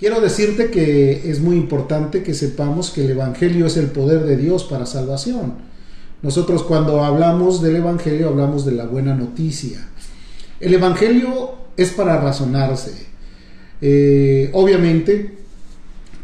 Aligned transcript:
Quiero 0.00 0.22
decirte 0.22 0.70
que 0.70 1.30
es 1.30 1.40
muy 1.40 1.56
importante 1.56 2.22
que 2.22 2.32
sepamos 2.32 2.88
que 2.88 3.04
el 3.04 3.10
Evangelio 3.10 3.66
es 3.66 3.76
el 3.76 3.88
poder 3.88 4.24
de 4.24 4.38
Dios 4.38 4.64
para 4.64 4.86
salvación. 4.86 5.56
Nosotros 6.22 6.62
cuando 6.62 7.04
hablamos 7.04 7.60
del 7.60 7.76
Evangelio 7.76 8.28
hablamos 8.28 8.64
de 8.64 8.72
la 8.72 8.86
buena 8.86 9.14
noticia. 9.14 9.86
El 10.58 10.72
Evangelio 10.72 11.50
es 11.76 11.90
para 11.90 12.18
razonarse. 12.18 12.94
Eh, 13.82 14.48
obviamente 14.54 15.36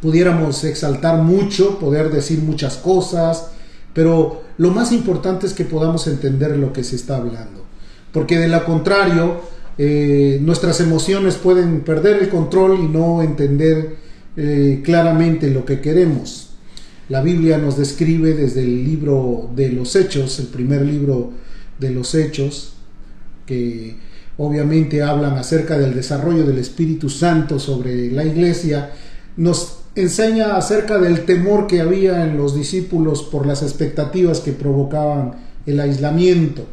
pudiéramos 0.01 0.65
exaltar 0.65 1.21
mucho, 1.21 1.79
poder 1.79 2.11
decir 2.11 2.39
muchas 2.39 2.79
cosas, 2.79 3.49
pero 3.93 4.41
lo 4.57 4.71
más 4.71 4.91
importante 4.91 5.47
es 5.47 5.53
que 5.53 5.67
podamos 5.67 6.07
entender 6.07 6.57
lo 6.57 6.73
que 6.73 6.83
se 6.83 6.97
está 6.97 7.17
hablando. 7.19 7.67
Porque 8.11 8.39
de 8.39 8.49
lo 8.49 8.65
contrario, 8.65 9.43
eh, 9.79 10.39
nuestras 10.43 10.81
emociones 10.81 11.35
pueden 11.35 11.81
perder 11.83 12.23
el 12.23 12.29
control 12.29 12.79
y 12.80 12.89
no 12.89 13.23
entender 13.23 13.97
eh, 14.37 14.80
claramente 14.83 15.51
lo 15.51 15.65
que 15.65 15.80
queremos. 15.80 16.51
La 17.09 17.21
Biblia 17.23 17.59
nos 17.59 17.77
describe 17.77 18.34
desde 18.34 18.62
el 18.62 18.84
libro 18.84 19.51
de 19.55 19.70
los 19.70 19.95
Hechos, 19.95 20.41
el 20.41 20.47
primer 20.47 20.83
libro 20.83 21.33
de 21.79 21.91
los 21.91 22.15
Hechos, 22.15 22.73
que 23.45 23.97
obviamente 24.39 25.03
hablan 25.03 25.37
acerca 25.39 25.79
del 25.79 25.95
desarrollo 25.95 26.45
del 26.45 26.59
Espíritu 26.59 27.09
Santo 27.09 27.59
sobre 27.59 28.11
la 28.11 28.25
iglesia, 28.25 28.91
nos 29.37 29.81
enseña 29.95 30.56
acerca 30.56 30.98
del 30.98 31.25
temor 31.25 31.67
que 31.67 31.81
había 31.81 32.25
en 32.25 32.37
los 32.37 32.55
discípulos 32.55 33.23
por 33.23 33.47
las 33.47 33.62
expectativas 33.62 34.41
que 34.41 34.53
provocaban 34.53 35.37
el 35.65 35.81
aislamiento. 35.81 36.67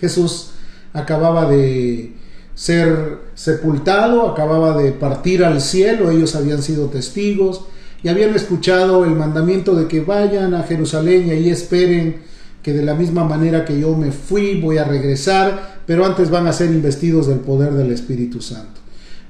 Jesús 0.00 0.50
acababa 0.94 1.46
de 1.50 2.12
ser 2.54 3.18
sepultado, 3.34 4.30
acababa 4.30 4.78
de 4.78 4.92
partir 4.92 5.44
al 5.44 5.60
cielo, 5.60 6.10
ellos 6.10 6.34
habían 6.36 6.62
sido 6.62 6.86
testigos 6.86 7.66
y 8.02 8.08
habían 8.08 8.34
escuchado 8.34 9.04
el 9.04 9.10
mandamiento 9.10 9.74
de 9.74 9.88
que 9.88 10.00
vayan 10.00 10.54
a 10.54 10.62
Jerusalén 10.62 11.26
y 11.26 11.30
ahí 11.32 11.50
esperen 11.50 12.22
que 12.62 12.72
de 12.72 12.84
la 12.84 12.94
misma 12.94 13.24
manera 13.24 13.64
que 13.64 13.78
yo 13.78 13.94
me 13.94 14.12
fui 14.12 14.60
voy 14.60 14.78
a 14.78 14.84
regresar, 14.84 15.80
pero 15.84 16.06
antes 16.06 16.30
van 16.30 16.46
a 16.46 16.52
ser 16.52 16.70
investidos 16.70 17.26
del 17.26 17.40
poder 17.40 17.72
del 17.72 17.92
Espíritu 17.92 18.40
Santo. 18.40 18.80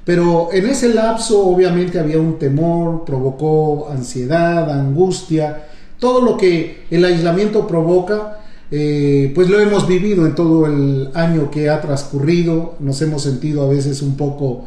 Pero 0.05 0.49
en 0.53 0.67
ese 0.67 0.93
lapso 0.93 1.47
obviamente 1.47 1.99
había 1.99 2.19
un 2.19 2.37
temor, 2.37 3.03
provocó 3.05 3.89
ansiedad, 3.89 4.69
angustia, 4.69 5.65
todo 5.99 6.21
lo 6.21 6.37
que 6.37 6.85
el 6.91 7.03
aislamiento 7.03 7.65
provoca, 7.65 8.34
eh, 8.71 9.31
pues 9.35 9.49
lo 9.49 9.59
hemos 9.59 9.87
vivido 9.87 10.25
en 10.25 10.35
todo 10.35 10.65
el 10.65 11.09
año 11.13 11.51
que 11.51 11.69
ha 11.69 11.81
transcurrido, 11.81 12.75
nos 12.79 13.01
hemos 13.01 13.23
sentido 13.23 13.63
a 13.63 13.69
veces 13.69 14.01
un 14.01 14.17
poco 14.17 14.65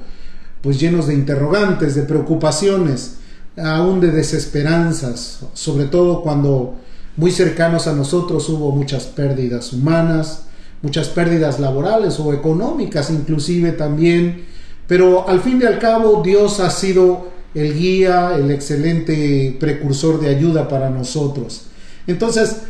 pues 0.62 0.78
llenos 0.78 1.06
de 1.06 1.14
interrogantes, 1.14 1.94
de 1.94 2.02
preocupaciones, 2.02 3.16
aún 3.56 4.00
de 4.00 4.10
desesperanzas, 4.10 5.40
sobre 5.54 5.86
todo 5.86 6.22
cuando 6.22 6.76
muy 7.16 7.32
cercanos 7.32 7.86
a 7.86 7.94
nosotros 7.94 8.48
hubo 8.48 8.70
muchas 8.70 9.04
pérdidas 9.04 9.72
humanas, 9.72 10.44
muchas 10.82 11.08
pérdidas 11.08 11.58
laborales 11.58 12.20
o 12.20 12.32
económicas 12.32 13.10
inclusive 13.10 13.72
también, 13.72 14.44
pero 14.86 15.28
al 15.28 15.40
fin 15.40 15.60
y 15.60 15.66
al 15.66 15.78
cabo 15.78 16.22
Dios 16.24 16.60
ha 16.60 16.70
sido 16.70 17.28
el 17.54 17.74
guía, 17.74 18.36
el 18.36 18.50
excelente 18.50 19.56
precursor 19.58 20.20
de 20.20 20.28
ayuda 20.28 20.68
para 20.68 20.90
nosotros. 20.90 21.62
Entonces, 22.06 22.62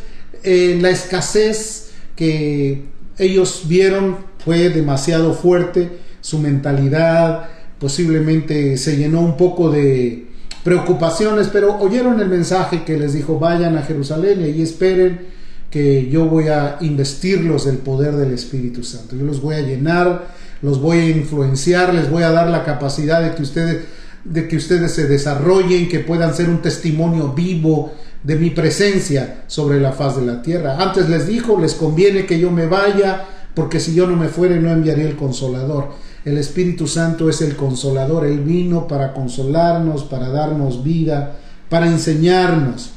eh, 0.43 0.77
la 0.81 0.89
escasez 0.89 1.91
que 2.15 2.83
ellos 3.17 3.63
vieron 3.65 4.17
fue 4.43 4.69
demasiado 4.69 5.33
fuerte, 5.33 5.89
su 6.21 6.39
mentalidad 6.39 7.49
posiblemente 7.79 8.77
se 8.77 8.97
llenó 8.97 9.21
un 9.21 9.37
poco 9.37 9.71
de 9.71 10.27
preocupaciones, 10.63 11.47
pero 11.47 11.77
oyeron 11.79 12.19
el 12.19 12.27
mensaje 12.27 12.83
que 12.83 12.97
les 12.97 13.13
dijo 13.13 13.39
vayan 13.39 13.77
a 13.77 13.83
Jerusalén 13.83 14.53
y 14.55 14.61
esperen 14.61 15.21
que 15.69 16.09
yo 16.09 16.25
voy 16.25 16.47
a 16.47 16.77
investirlos 16.81 17.65
del 17.65 17.77
poder 17.77 18.15
del 18.15 18.33
Espíritu 18.33 18.83
Santo. 18.83 19.15
Yo 19.15 19.23
los 19.23 19.41
voy 19.41 19.55
a 19.55 19.61
llenar 19.61 20.39
los 20.61 20.81
voy 20.81 20.97
a 20.97 21.09
influenciar, 21.09 21.93
les 21.93 22.09
voy 22.09 22.23
a 22.23 22.31
dar 22.31 22.49
la 22.49 22.63
capacidad 22.63 23.23
de 23.23 23.35
que 23.35 23.43
ustedes, 23.43 23.85
de 24.25 24.47
que 24.47 24.57
ustedes 24.57 24.91
se 24.91 25.07
desarrollen, 25.07 25.87
que 25.87 25.99
puedan 25.99 26.33
ser 26.33 26.49
un 26.49 26.61
testimonio 26.61 27.33
vivo 27.33 27.93
de 28.23 28.35
mi 28.35 28.49
presencia 28.49 29.43
sobre 29.47 29.79
la 29.79 29.91
faz 29.91 30.17
de 30.17 30.25
la 30.25 30.41
tierra. 30.41 30.77
Antes 30.79 31.09
les 31.09 31.27
dijo, 31.27 31.59
les 31.59 31.73
conviene 31.73 32.25
que 32.25 32.39
yo 32.39 32.51
me 32.51 32.67
vaya, 32.67 33.25
porque 33.53 33.79
si 33.79 33.93
yo 33.93 34.07
no 34.07 34.15
me 34.15 34.27
fuere 34.27 34.59
no 34.59 34.71
enviaré 34.71 35.07
el 35.07 35.15
consolador. 35.15 35.89
El 36.25 36.37
Espíritu 36.37 36.85
Santo 36.87 37.29
es 37.29 37.41
el 37.41 37.55
consolador, 37.55 38.25
Él 38.25 38.39
vino 38.39 38.87
para 38.87 39.13
consolarnos, 39.13 40.03
para 40.03 40.29
darnos 40.29 40.83
vida, 40.83 41.37
para 41.69 41.87
enseñarnos. 41.87 42.91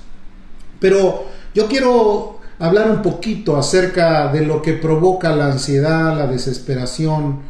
Pero 0.81 1.25
yo 1.55 1.69
quiero 1.69 2.41
hablar 2.59 2.91
un 2.91 3.03
poquito 3.03 3.57
acerca 3.57 4.33
de 4.33 4.45
lo 4.45 4.61
que 4.61 4.73
provoca 4.73 5.35
la 5.35 5.53
ansiedad, 5.53 6.17
la 6.17 6.27
desesperación, 6.27 7.41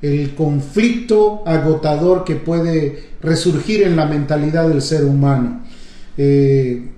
el 0.00 0.34
conflicto 0.34 1.42
agotador 1.46 2.24
que 2.24 2.36
puede 2.36 3.10
resurgir 3.20 3.82
en 3.82 3.96
la 3.96 4.06
mentalidad 4.06 4.68
del 4.68 4.80
ser 4.80 5.04
humano. 5.04 5.62
Eh, 6.16 6.90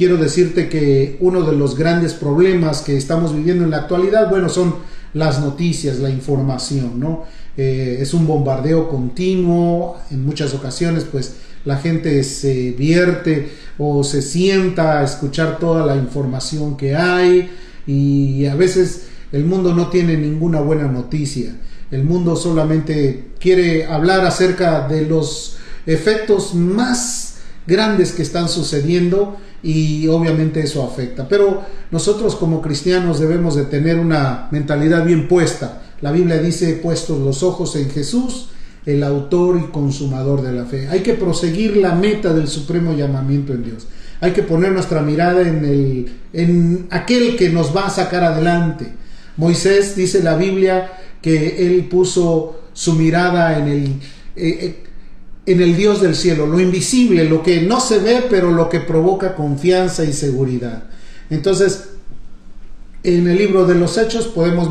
quiero 0.00 0.16
decirte 0.16 0.70
que 0.70 1.18
uno 1.20 1.42
de 1.42 1.54
los 1.54 1.76
grandes 1.76 2.14
problemas 2.14 2.80
que 2.80 2.96
estamos 2.96 3.36
viviendo 3.36 3.64
en 3.64 3.70
la 3.70 3.80
actualidad, 3.80 4.30
bueno, 4.30 4.48
son 4.48 4.76
las 5.12 5.42
noticias, 5.42 5.98
la 5.98 6.08
información, 6.08 6.98
¿no? 6.98 7.24
Eh, 7.54 7.98
es 8.00 8.14
un 8.14 8.26
bombardeo 8.26 8.88
continuo, 8.88 9.98
en 10.10 10.24
muchas 10.24 10.54
ocasiones 10.54 11.04
pues 11.04 11.34
la 11.66 11.76
gente 11.76 12.24
se 12.24 12.70
vierte 12.70 13.50
o 13.76 14.02
se 14.02 14.22
sienta 14.22 15.00
a 15.00 15.04
escuchar 15.04 15.58
toda 15.58 15.84
la 15.84 15.96
información 15.96 16.78
que 16.78 16.96
hay 16.96 17.50
y 17.86 18.46
a 18.46 18.54
veces 18.54 19.08
el 19.32 19.44
mundo 19.44 19.74
no 19.74 19.88
tiene 19.88 20.16
ninguna 20.16 20.62
buena 20.62 20.88
noticia. 20.88 21.54
El 21.90 22.04
mundo 22.04 22.36
solamente 22.36 23.32
quiere 23.38 23.84
hablar 23.84 24.24
acerca 24.24 24.88
de 24.88 25.04
los 25.04 25.58
efectos 25.84 26.54
más 26.54 27.29
grandes 27.66 28.12
que 28.12 28.22
están 28.22 28.48
sucediendo 28.48 29.36
y 29.62 30.08
obviamente 30.08 30.60
eso 30.60 30.82
afecta. 30.84 31.28
Pero 31.28 31.62
nosotros 31.90 32.36
como 32.36 32.62
cristianos 32.62 33.20
debemos 33.20 33.54
de 33.54 33.64
tener 33.64 33.98
una 33.98 34.48
mentalidad 34.50 35.04
bien 35.04 35.28
puesta. 35.28 35.82
La 36.00 36.12
Biblia 36.12 36.38
dice 36.38 36.74
puestos 36.74 37.18
los 37.20 37.42
ojos 37.42 37.76
en 37.76 37.90
Jesús, 37.90 38.48
el 38.86 39.02
autor 39.02 39.60
y 39.62 39.70
consumador 39.70 40.42
de 40.42 40.52
la 40.52 40.64
fe. 40.64 40.88
Hay 40.88 41.00
que 41.00 41.14
proseguir 41.14 41.76
la 41.76 41.94
meta 41.94 42.32
del 42.32 42.48
supremo 42.48 42.94
llamamiento 42.94 43.52
en 43.52 43.64
Dios. 43.64 43.86
Hay 44.20 44.32
que 44.32 44.42
poner 44.42 44.72
nuestra 44.72 45.02
mirada 45.02 45.42
en, 45.42 45.64
el, 45.64 46.12
en 46.32 46.86
aquel 46.90 47.36
que 47.36 47.50
nos 47.50 47.74
va 47.74 47.86
a 47.86 47.90
sacar 47.90 48.24
adelante. 48.24 48.86
Moisés 49.36 49.96
dice 49.96 50.22
la 50.22 50.36
Biblia 50.36 50.92
que 51.22 51.66
él 51.66 51.86
puso 51.88 52.60
su 52.72 52.94
mirada 52.94 53.58
en 53.58 53.68
el, 53.68 53.84
eh, 53.86 53.98
eh, 54.36 54.84
en 55.52 55.60
el 55.60 55.76
Dios 55.76 56.00
del 56.00 56.14
cielo, 56.14 56.46
lo 56.46 56.60
invisible, 56.60 57.24
lo 57.24 57.42
que 57.42 57.62
no 57.62 57.80
se 57.80 57.98
ve, 57.98 58.24
pero 58.28 58.52
lo 58.52 58.68
que 58.68 58.80
provoca 58.80 59.34
confianza 59.34 60.04
y 60.04 60.12
seguridad. 60.12 60.84
Entonces, 61.28 61.84
en 63.02 63.26
el 63.28 63.38
libro 63.38 63.66
de 63.66 63.74
los 63.74 63.96
Hechos 63.96 64.26
podemos 64.26 64.68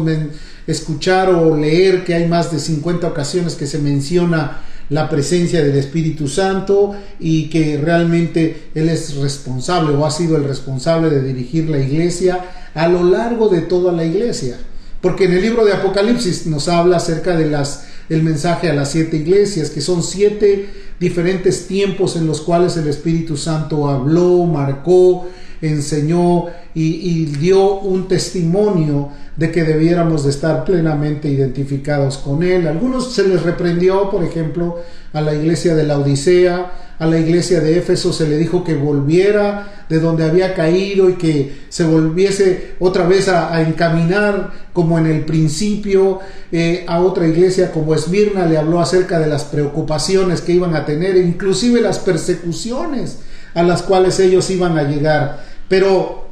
escuchar 0.68 1.30
o 1.30 1.58
leer 1.58 2.04
que 2.06 2.14
hay 2.14 2.28
más 2.28 2.52
de 2.52 2.60
50 2.60 3.08
ocasiones 3.08 3.56
que 3.56 3.66
se 3.66 3.80
menciona 3.80 4.62
la 4.90 5.10
presencia 5.10 5.64
del 5.64 5.76
Espíritu 5.78 6.28
Santo 6.28 6.96
y 7.20 7.50
que 7.50 7.78
realmente 7.78 8.70
Él 8.76 8.90
es 8.90 9.16
responsable 9.16 9.96
o 9.96 10.06
ha 10.06 10.12
sido 10.12 10.36
el 10.36 10.44
responsable 10.44 11.10
de 11.10 11.24
dirigir 11.24 11.70
la 11.70 11.80
iglesia 11.80 12.46
a 12.74 12.88
lo 12.88 13.04
largo 13.04 13.50
de 13.50 13.62
toda 13.62 13.92
la 13.92 14.06
iglesia. 14.06 14.58
Porque 15.02 15.26
en 15.26 15.34
el 15.34 15.42
libro 15.42 15.66
de 15.66 15.74
Apocalipsis 15.74 16.46
nos 16.48 16.68
habla 16.68 16.98
acerca 16.98 17.36
de 17.36 17.50
las, 17.50 17.86
del 18.10 18.24
mensaje 18.24 18.70
a 18.70 18.74
las 18.74 18.92
siete 18.92 19.18
iglesias, 19.18 19.70
que 19.70 19.82
son 19.82 20.04
siete 20.04 20.70
diferentes 21.00 21.68
tiempos 21.68 22.16
en 22.16 22.28
los 22.28 22.42
cuales 22.42 22.76
el 22.78 22.88
Espíritu 22.88 23.38
Santo 23.38 23.88
habló, 23.88 24.46
marcó, 24.46 25.28
enseñó 25.62 26.46
y, 26.74 27.26
dio 27.26 27.80
un 27.80 28.08
testimonio 28.08 29.10
de 29.36 29.52
que 29.52 29.64
debiéramos 29.64 30.24
de 30.24 30.30
estar 30.30 30.64
plenamente 30.66 31.30
identificados 31.30 32.18
con 32.18 32.44
Él. 32.44 32.68
algunos 32.68 33.14
se 33.14 33.28
les 33.28 33.44
reprendió, 33.44 34.10
por 34.10 34.24
ejemplo, 34.24 34.80
a 35.14 35.22
la 35.22 35.34
iglesia 35.34 35.76
de 35.76 35.86
la 35.86 35.98
Odisea, 35.98 36.72
a 37.00 37.06
la 37.06 37.18
iglesia 37.18 37.62
de 37.62 37.78
Éfeso 37.78 38.12
se 38.12 38.28
le 38.28 38.38
dijo 38.38 38.64
que 38.64 38.76
volviera 38.76 39.86
de 39.88 40.00
donde 40.00 40.26
había 40.26 40.54
caído 40.54 41.10
y 41.10 41.14
que 41.14 41.62
se 41.70 41.86
volviese 41.86 42.76
otra 42.80 43.08
vez 43.08 43.30
a, 43.30 43.62
encaminar 43.62 44.52
como 44.74 45.00
en 45.00 45.08
el 45.08 45.24
principio. 45.24 46.20
Eh, 46.52 46.84
a 46.88 47.00
otra 47.00 47.26
iglesia 47.26 47.72
como 47.72 47.96
Esmirna 47.96 48.46
le 48.46 48.58
habló 48.58 48.82
acerca 48.82 49.18
de 49.18 49.28
las 49.28 49.46
preocupaciones 49.46 50.42
que 50.42 50.52
iban 50.52 50.76
a 50.76 50.86
tener, 50.86 51.16
inclusive 51.16 51.82
las 51.82 52.00
persecuciones 52.00 53.20
a 53.54 53.64
las 53.64 53.82
cuales 53.82 54.20
ellos 54.20 54.50
iban 54.50 54.78
a 54.78 54.84
llegar. 54.84 55.46
Pero 55.70 56.28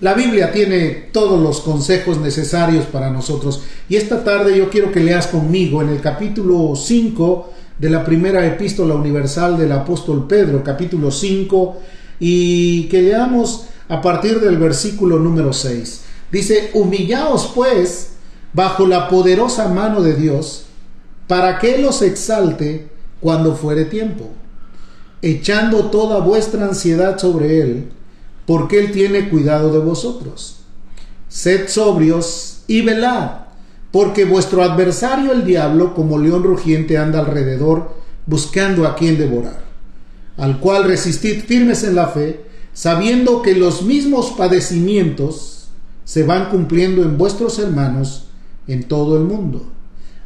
la 0.00 0.14
Biblia 0.14 0.52
tiene 0.52 1.08
todos 1.12 1.40
los 1.40 1.60
consejos 1.60 2.18
necesarios 2.18 2.86
para 2.86 3.10
nosotros. 3.10 3.62
Y 3.90 3.96
esta 3.96 4.24
tarde 4.24 4.56
yo 4.56 4.70
quiero 4.70 4.90
que 4.90 5.00
leas 5.00 5.26
conmigo 5.26 5.82
en 5.82 5.90
el 5.90 6.00
capítulo 6.00 6.74
5 6.74 7.52
de 7.78 7.90
la 7.90 8.04
primera 8.04 8.46
epístola 8.46 8.94
universal 8.94 9.58
del 9.58 9.72
apóstol 9.72 10.26
Pedro, 10.26 10.62
capítulo 10.64 11.10
5, 11.10 11.76
y 12.18 12.84
que 12.84 13.02
leamos 13.02 13.66
a 13.88 14.00
partir 14.00 14.40
del 14.40 14.56
versículo 14.56 15.18
número 15.18 15.52
6. 15.52 16.02
Dice, 16.32 16.70
humillaos 16.74 17.52
pues 17.54 18.12
bajo 18.52 18.86
la 18.86 19.08
poderosa 19.08 19.68
mano 19.68 20.00
de 20.00 20.14
Dios, 20.14 20.66
para 21.26 21.58
que 21.58 21.74
Él 21.74 21.84
os 21.84 22.02
exalte 22.02 22.88
cuando 23.20 23.54
fuere 23.54 23.84
tiempo, 23.84 24.30
echando 25.20 25.86
toda 25.86 26.20
vuestra 26.20 26.64
ansiedad 26.64 27.18
sobre 27.18 27.60
Él, 27.60 27.88
porque 28.46 28.78
Él 28.78 28.92
tiene 28.92 29.28
cuidado 29.28 29.72
de 29.72 29.80
vosotros. 29.80 30.60
Sed 31.28 31.68
sobrios 31.68 32.62
y 32.66 32.80
velad 32.82 33.45
porque 33.96 34.26
vuestro 34.26 34.62
adversario 34.62 35.32
el 35.32 35.46
diablo, 35.46 35.94
como 35.94 36.18
león 36.18 36.42
rugiente, 36.42 36.98
anda 36.98 37.20
alrededor 37.20 37.94
buscando 38.26 38.86
a 38.86 38.94
quien 38.94 39.16
devorar, 39.16 39.60
al 40.36 40.60
cual 40.60 40.84
resistid 40.84 41.44
firmes 41.46 41.82
en 41.82 41.94
la 41.94 42.08
fe, 42.08 42.42
sabiendo 42.74 43.40
que 43.40 43.54
los 43.54 43.80
mismos 43.84 44.34
padecimientos 44.36 45.68
se 46.04 46.24
van 46.24 46.50
cumpliendo 46.50 47.04
en 47.04 47.16
vuestros 47.16 47.58
hermanos 47.58 48.28
en 48.68 48.84
todo 48.84 49.16
el 49.16 49.24
mundo. 49.24 49.66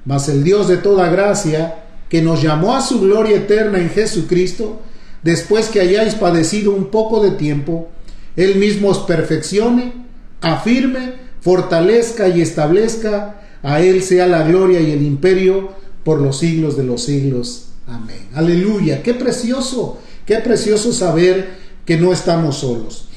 Mas 0.05 0.29
el 0.29 0.43
Dios 0.43 0.67
de 0.67 0.79
toda 0.79 1.09
gracia, 1.09 1.85
que 2.09 2.23
nos 2.23 2.43
llamó 2.43 2.75
a 2.75 2.83
su 2.83 3.01
gloria 3.01 3.37
eterna 3.37 3.79
en 3.79 3.91
Jesucristo, 3.91 4.81
después 5.23 5.69
que 5.69 5.81
hayáis 5.81 6.17
padecido 6.17 6.73
un 6.73 6.87
poco 6.87 7.23
de 7.23 7.31
tiempo, 7.31 7.89
Él 8.35 8.57
mismo 8.57 8.89
os 8.89 8.99
perfeccione, 8.99 9.93
afirme, 10.41 11.13
fortalezca 11.41 12.27
y 12.27 12.41
establezca 12.41 13.37
a 13.63 13.81
Él 13.81 14.03
sea 14.03 14.27
la 14.27 14.43
gloria 14.43 14.81
y 14.81 14.91
el 14.91 15.03
imperio 15.03 15.73
por 16.05 16.21
los 16.21 16.39
siglos 16.39 16.77
de 16.77 16.85
los 16.85 17.03
siglos. 17.05 17.67
Amén. 17.87 18.29
Aleluya. 18.35 19.03
Qué 19.03 19.15
precioso, 19.15 19.99
qué 20.27 20.37
precioso 20.37 20.93
saber 20.93 21.59
que 21.85 21.99
no 21.99 22.13
estamos 22.13 22.59
solos. 22.59 23.09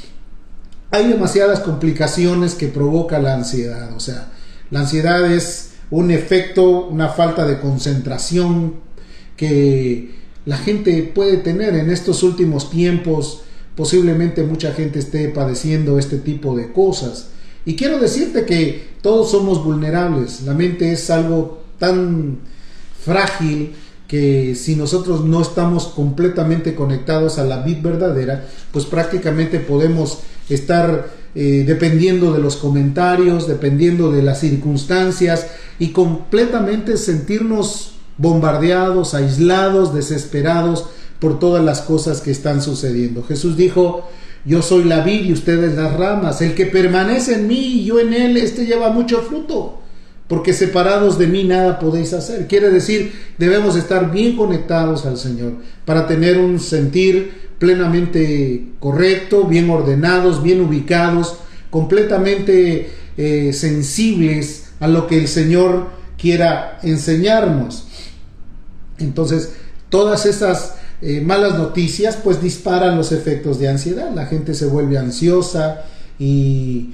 Hay 0.92 1.08
demasiadas 1.08 1.60
complicaciones 1.60 2.56
que 2.56 2.68
provoca 2.68 3.20
la 3.20 3.34
ansiedad. 3.34 3.96
O 3.96 4.00
sea, 4.00 4.32
la 4.70 4.82
ansiedad 4.82 5.32
es 5.32 5.72
un 5.90 6.12
efecto, 6.12 6.88
una 6.88 7.10
falta 7.10 7.46
de 7.46 7.60
concentración 7.60 8.76
que 9.38 10.16
la 10.46 10.58
gente 10.58 11.04
puede 11.04 11.38
tener 11.38 11.76
en 11.76 11.90
estos 11.90 12.24
últimos 12.24 12.70
tiempos. 12.70 13.42
Posiblemente 13.76 14.44
mucha 14.44 14.74
gente 14.74 15.00
esté 15.00 15.30
padeciendo 15.30 15.98
este 15.98 16.18
tipo 16.18 16.56
de 16.56 16.72
cosas. 16.72 17.30
Y 17.66 17.76
quiero 17.76 17.98
decirte 18.00 18.46
que 18.46 18.93
todos 19.04 19.30
somos 19.30 19.64
vulnerables. 19.64 20.42
La 20.42 20.54
mente 20.54 20.94
es 20.94 21.12
algo 21.12 21.62
tan 21.78 22.40
frágil 23.06 23.76
que 24.08 24.56
si 24.56 24.76
nosotros 24.76 25.26
no 25.26 25.42
estamos 25.42 25.88
completamente 25.88 26.74
conectados 26.74 27.38
a 27.38 27.44
la 27.44 27.62
vid 27.62 27.82
verdadera, 27.82 28.48
pues 28.72 28.86
prácticamente 28.86 29.60
podemos 29.60 30.20
estar 30.50 31.10
eh, 31.36 31.66
dependiendo 31.68 32.32
de 32.32 32.40
los 32.40 32.56
comentarios, 32.56 33.48
dependiendo 33.48 34.10
de 34.10 34.24
las 34.24 34.40
circunstancias 34.40 35.48
y 35.80 35.90
completamente 35.90 36.96
sentirnos 36.96 37.96
bombardeados, 38.18 39.16
aislados, 39.16 39.94
desesperados 39.94 40.86
por 41.20 41.40
todas 41.40 41.64
las 41.64 41.82
cosas 41.82 42.22
que 42.22 42.32
están 42.32 42.62
sucediendo. 42.62 43.24
Jesús 43.24 43.58
dijo, 43.58 44.08
yo 44.46 44.62
soy 44.62 44.84
la 44.84 45.02
vid 45.02 45.26
y 45.26 45.34
ustedes 45.34 45.76
las 45.76 45.94
ramas. 45.94 46.42
El 46.42 46.54
que 46.54 46.66
permanece 46.66 47.36
en 47.36 47.48
mí 47.48 47.60
y 47.60 47.86
yo 47.86 48.00
en 48.00 48.14
él, 48.14 48.38
este 48.38 48.66
lleva 48.66 48.90
mucho 48.90 49.22
fruto. 49.22 49.80
Porque 50.28 50.54
separados 50.54 51.18
de 51.18 51.28
mí 51.28 51.44
nada 51.44 51.80
podéis 51.80 52.14
hacer. 52.14 52.48
Quiere 52.48 52.70
decir, 52.70 53.14
debemos 53.38 53.76
estar 53.76 54.12
bien 54.12 54.36
conectados 54.36 55.06
al 55.06 55.18
Señor 55.18 55.54
para 55.86 56.08
tener 56.08 56.38
un 56.38 56.60
sentir 56.60 57.44
plenamente 57.60 58.70
correcto, 58.80 59.46
bien 59.46 59.70
ordenados, 59.70 60.44
bien 60.44 60.62
ubicados, 60.62 61.38
completamente 61.70 62.90
eh, 63.18 63.54
sensibles 63.54 64.72
a 64.80 64.88
lo 64.88 65.08
que 65.08 65.18
el 65.18 65.28
Señor 65.28 65.88
quiera 66.18 66.80
enseñarnos. 66.84 67.88
Entonces, 68.98 69.54
todas 69.90 70.26
esas 70.26 70.76
eh, 71.06 71.20
malas 71.20 71.58
noticias 71.58 72.18
pues 72.24 72.42
disparan 72.42 72.96
los 72.96 73.12
efectos 73.12 73.60
de 73.60 73.68
ansiedad. 73.68 74.10
La 74.16 74.26
gente 74.26 74.54
se 74.54 74.66
vuelve 74.66 74.98
ansiosa 74.98 75.82
y 76.18 76.94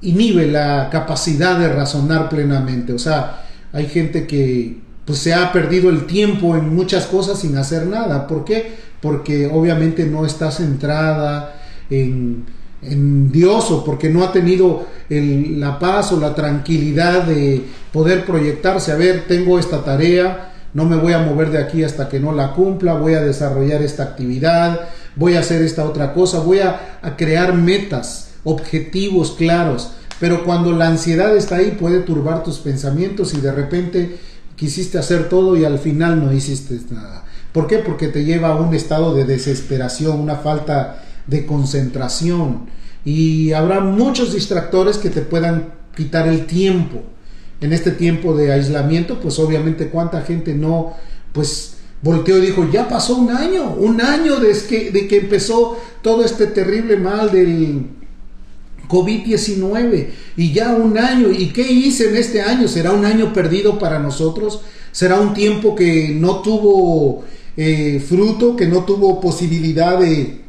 inhibe 0.00 0.46
la 0.46 0.88
capacidad 0.90 1.58
de 1.58 1.68
razonar 1.68 2.30
plenamente. 2.30 2.94
O 2.94 2.98
sea, 2.98 3.44
hay 3.70 3.86
gente 3.86 4.26
que 4.26 4.78
pues 5.04 5.18
se 5.18 5.34
ha 5.34 5.52
perdido 5.52 5.90
el 5.90 6.06
tiempo 6.06 6.56
en 6.56 6.74
muchas 6.74 7.04
cosas 7.04 7.40
sin 7.40 7.54
hacer 7.58 7.86
nada. 7.86 8.26
¿Por 8.26 8.46
qué? 8.46 8.72
Porque 9.02 9.46
obviamente 9.46 10.06
no 10.06 10.24
está 10.24 10.50
centrada 10.50 11.60
en, 11.90 12.46
en 12.80 13.30
Dios 13.30 13.70
o 13.70 13.84
porque 13.84 14.08
no 14.08 14.24
ha 14.24 14.32
tenido 14.32 14.86
la 15.10 15.78
paz 15.78 16.12
o 16.12 16.18
la 16.18 16.34
tranquilidad 16.34 17.24
de 17.24 17.62
poder 17.92 18.24
proyectarse. 18.24 18.90
A 18.90 18.96
ver, 18.96 19.24
tengo 19.28 19.58
esta 19.58 19.84
tarea, 19.84 20.53
no 20.74 20.84
me 20.84 20.96
voy 20.96 21.12
a 21.12 21.20
mover 21.20 21.50
de 21.50 21.58
aquí 21.58 21.84
hasta 21.84 22.08
que 22.08 22.18
no 22.20 22.32
la 22.32 22.52
cumpla, 22.52 22.94
voy 22.94 23.14
a 23.14 23.22
desarrollar 23.22 23.80
esta 23.80 24.02
actividad, 24.02 24.80
voy 25.14 25.36
a 25.36 25.40
hacer 25.40 25.62
esta 25.62 25.84
otra 25.84 26.12
cosa, 26.12 26.40
voy 26.40 26.58
a, 26.58 26.98
crear 27.16 27.54
metas, 27.54 28.32
objetivos 28.42 29.32
claros. 29.32 29.92
Pero 30.18 30.44
cuando 30.44 30.72
la 30.72 30.88
ansiedad 30.88 31.36
está 31.36 31.56
ahí 31.56 31.76
puede 31.80 32.00
turbar 32.00 32.42
tus 32.42 32.58
pensamientos 32.58 33.34
y 33.34 33.40
de 33.40 33.52
repente 33.52 34.18
quisiste 34.56 34.98
hacer 34.98 35.28
todo 35.28 35.56
y 35.56 35.64
al 35.64 35.78
final 35.78 36.24
no 36.24 36.32
hiciste 36.32 36.78
nada. 36.90 37.24
¿Por 37.52 37.68
qué? 37.68 37.78
Porque 37.78 38.08
te 38.08 38.24
lleva 38.24 38.48
a 38.48 38.56
un 38.56 38.74
estado 38.74 39.14
de 39.14 39.24
desesperación, 39.24 40.18
una 40.18 40.36
falta 40.36 41.04
de 41.28 41.46
concentración. 41.46 42.66
Y 43.04 43.52
habrá 43.52 43.80
muchos 43.80 44.32
distractores 44.32 44.98
que 44.98 45.10
te 45.10 45.20
puedan 45.20 45.74
quitar 45.94 46.26
el 46.26 46.46
tiempo 46.46 47.02
en 47.60 47.72
este 47.72 47.90
tiempo 47.90 48.36
de 48.36 48.52
aislamiento, 48.52 49.20
pues 49.20 49.38
obviamente 49.38 49.88
cuánta 49.88 50.22
gente 50.22 50.54
no, 50.54 50.94
pues 51.32 51.76
volteó 52.02 52.38
y 52.38 52.46
dijo, 52.46 52.68
ya 52.70 52.88
pasó 52.88 53.16
un 53.16 53.30
año, 53.30 53.74
un 53.74 54.00
año 54.00 54.38
desde 54.38 54.66
que, 54.66 54.90
de 54.90 55.08
que 55.08 55.18
empezó 55.18 55.78
todo 56.02 56.24
este 56.24 56.46
terrible 56.48 56.96
mal 56.96 57.30
del 57.30 57.86
COVID-19 58.88 60.08
y 60.36 60.52
ya 60.52 60.74
un 60.74 60.98
año, 60.98 61.30
¿y 61.30 61.48
qué 61.48 61.70
hice 61.70 62.10
en 62.10 62.16
este 62.16 62.42
año? 62.42 62.68
¿Será 62.68 62.92
un 62.92 63.04
año 63.04 63.32
perdido 63.32 63.78
para 63.78 63.98
nosotros? 63.98 64.60
¿Será 64.92 65.18
un 65.18 65.34
tiempo 65.34 65.74
que 65.74 66.10
no 66.10 66.42
tuvo 66.42 67.24
eh, 67.56 68.04
fruto, 68.06 68.54
que 68.54 68.66
no 68.66 68.84
tuvo 68.84 69.20
posibilidad 69.20 69.98
de, 69.98 70.42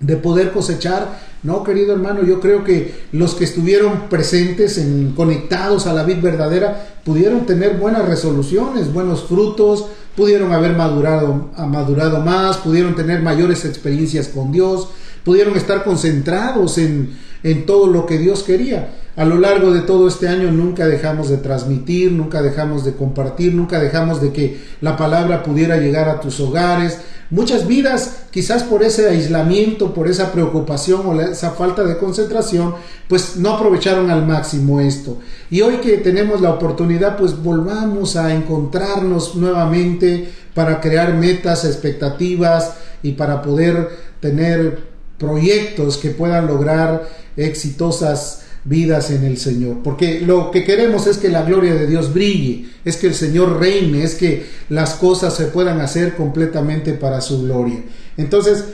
de 0.00 0.16
poder 0.16 0.52
cosechar? 0.52 1.27
No, 1.42 1.62
querido 1.62 1.92
hermano, 1.92 2.24
yo 2.24 2.40
creo 2.40 2.64
que 2.64 3.06
los 3.12 3.34
que 3.34 3.44
estuvieron 3.44 4.08
presentes, 4.08 4.76
en, 4.76 5.12
conectados 5.14 5.86
a 5.86 5.92
la 5.92 6.02
vid 6.02 6.20
verdadera, 6.20 6.98
pudieron 7.04 7.46
tener 7.46 7.76
buenas 7.76 8.06
resoluciones, 8.06 8.92
buenos 8.92 9.24
frutos, 9.24 9.86
pudieron 10.16 10.52
haber 10.52 10.74
madurado, 10.74 11.50
madurado 11.68 12.20
más, 12.20 12.56
pudieron 12.58 12.96
tener 12.96 13.22
mayores 13.22 13.64
experiencias 13.64 14.28
con 14.28 14.50
Dios, 14.50 14.88
pudieron 15.24 15.56
estar 15.56 15.84
concentrados 15.84 16.76
en, 16.78 17.16
en 17.44 17.66
todo 17.66 17.86
lo 17.86 18.04
que 18.04 18.18
Dios 18.18 18.42
quería. 18.42 18.88
A 19.18 19.24
lo 19.24 19.38
largo 19.38 19.72
de 19.72 19.80
todo 19.80 20.06
este 20.06 20.28
año 20.28 20.50
nunca 20.52 20.86
dejamos 20.86 21.28
de 21.28 21.38
transmitir, 21.38 22.12
nunca 22.12 22.40
dejamos 22.40 22.84
de 22.84 22.94
compartir, 22.94 23.54
nunca 23.54 23.80
dejamos 23.80 24.20
de 24.20 24.32
que 24.32 24.60
la 24.80 24.96
palabra 24.96 25.42
pudiera 25.42 25.76
llegar 25.76 26.08
a 26.08 26.20
tus 26.20 26.38
hogares. 26.40 26.98
Muchas 27.30 27.66
vidas, 27.66 28.22
quizás 28.30 28.62
por 28.62 28.82
ese 28.82 29.06
aislamiento, 29.06 29.92
por 29.92 30.08
esa 30.08 30.32
preocupación 30.32 31.02
o 31.04 31.20
esa 31.20 31.50
falta 31.50 31.84
de 31.84 31.98
concentración, 31.98 32.74
pues 33.06 33.36
no 33.36 33.50
aprovecharon 33.50 34.10
al 34.10 34.26
máximo 34.26 34.80
esto. 34.80 35.18
Y 35.50 35.60
hoy 35.60 35.76
que 35.76 35.98
tenemos 35.98 36.40
la 36.40 36.52
oportunidad, 36.52 37.18
pues 37.18 37.42
volvamos 37.42 38.16
a 38.16 38.34
encontrarnos 38.34 39.34
nuevamente 39.34 40.32
para 40.54 40.80
crear 40.80 41.14
metas, 41.14 41.66
expectativas 41.66 42.74
y 43.02 43.12
para 43.12 43.42
poder 43.42 43.90
tener 44.20 44.88
proyectos 45.18 45.98
que 45.98 46.10
puedan 46.10 46.46
lograr 46.46 47.08
exitosas 47.36 48.44
vidas 48.68 49.10
en 49.10 49.24
el 49.24 49.38
Señor. 49.38 49.78
Porque 49.82 50.20
lo 50.20 50.50
que 50.50 50.64
queremos 50.64 51.06
es 51.06 51.18
que 51.18 51.28
la 51.28 51.42
gloria 51.42 51.74
de 51.74 51.86
Dios 51.86 52.12
brille, 52.12 52.66
es 52.84 52.96
que 52.96 53.08
el 53.08 53.14
Señor 53.14 53.58
reine, 53.58 54.02
es 54.02 54.14
que 54.14 54.46
las 54.68 54.94
cosas 54.94 55.34
se 55.34 55.46
puedan 55.46 55.80
hacer 55.80 56.14
completamente 56.14 56.92
para 56.92 57.20
su 57.20 57.42
gloria. 57.42 57.82
Entonces, 58.16 58.64